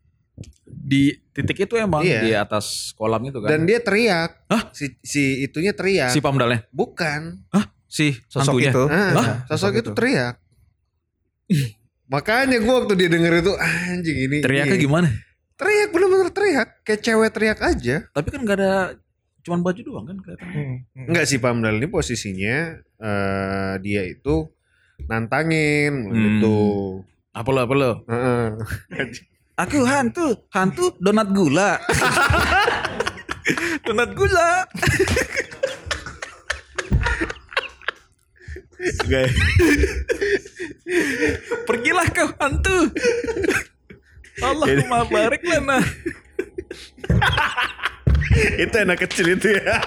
di 0.66 1.14
titik 1.32 1.58
itu 1.60 1.76
emang 1.76 2.02
Iya. 2.02 2.22
di 2.22 2.32
atas 2.32 2.94
kolam 2.94 3.22
itu 3.24 3.38
kan 3.38 3.50
dan 3.50 3.62
dia 3.64 3.78
teriak. 3.78 4.38
Hah? 4.48 4.70
Si 4.72 4.98
si 5.02 5.42
itunya 5.42 5.74
teriak. 5.74 6.10
si 6.10 6.18
pamdalnya 6.18 6.66
Bukan. 6.70 7.46
si 7.86 8.18
Sosok 8.28 8.58
hantunya 8.58 8.72
itu. 8.72 8.84
Ah, 8.86 9.12
Hah? 9.14 9.36
sosok 9.48 9.78
itu 9.78 9.90
teriak. 9.94 10.36
Makanya 12.08 12.60
gua 12.60 12.84
waktu 12.84 12.94
dia 12.96 13.10
denger 13.10 13.42
itu 13.42 13.52
anjing 13.54 14.18
ini. 14.18 14.38
teriaknya 14.40 14.76
ini. 14.76 14.84
gimana 14.84 15.08
Teriak 15.58 15.90
bener-bener 15.90 16.30
teriak. 16.30 16.70
Kayak 16.82 17.02
cewek 17.02 17.30
teriak 17.32 17.60
aja. 17.60 17.96
tapi 18.08 18.28
kan 18.30 18.40
nggak 18.40 18.58
ada 18.58 18.74
cuman 19.42 19.62
baju 19.62 19.80
doang 19.82 20.06
kan 20.06 20.18
kelihatannya 20.18 20.54
Hmm, 20.54 20.76
hmm. 20.94 21.08
Enggak 21.08 21.26
sih 21.26 21.40
Pamdal 21.40 21.76
ini 21.76 21.88
posisinya 21.88 22.56
eh 22.78 23.74
dia 23.80 24.04
itu 24.04 24.52
nantangin 25.04 25.94
Hmm. 26.04 26.14
gitu. 26.14 26.58
apa 27.32 27.48
lo 27.48 27.60
apa 27.62 27.74
lo 27.74 27.92
Heeh. 28.04 28.46
aku 29.64 29.78
hantu 29.84 30.26
hantu 30.50 30.92
donat 30.98 31.30
gula 31.30 31.80
donat 33.86 34.12
gula 34.12 34.50
Gak- 39.08 39.34
pergilah 41.64 42.08
kau 42.10 42.30
hantu 42.38 42.78
Allahumma 44.48 45.00
barik 45.08 45.44
lana 45.44 45.78
itu 48.64 48.76
anak 48.78 48.98
kecil 49.08 49.34
itu 49.34 49.58
ya. 49.58 49.82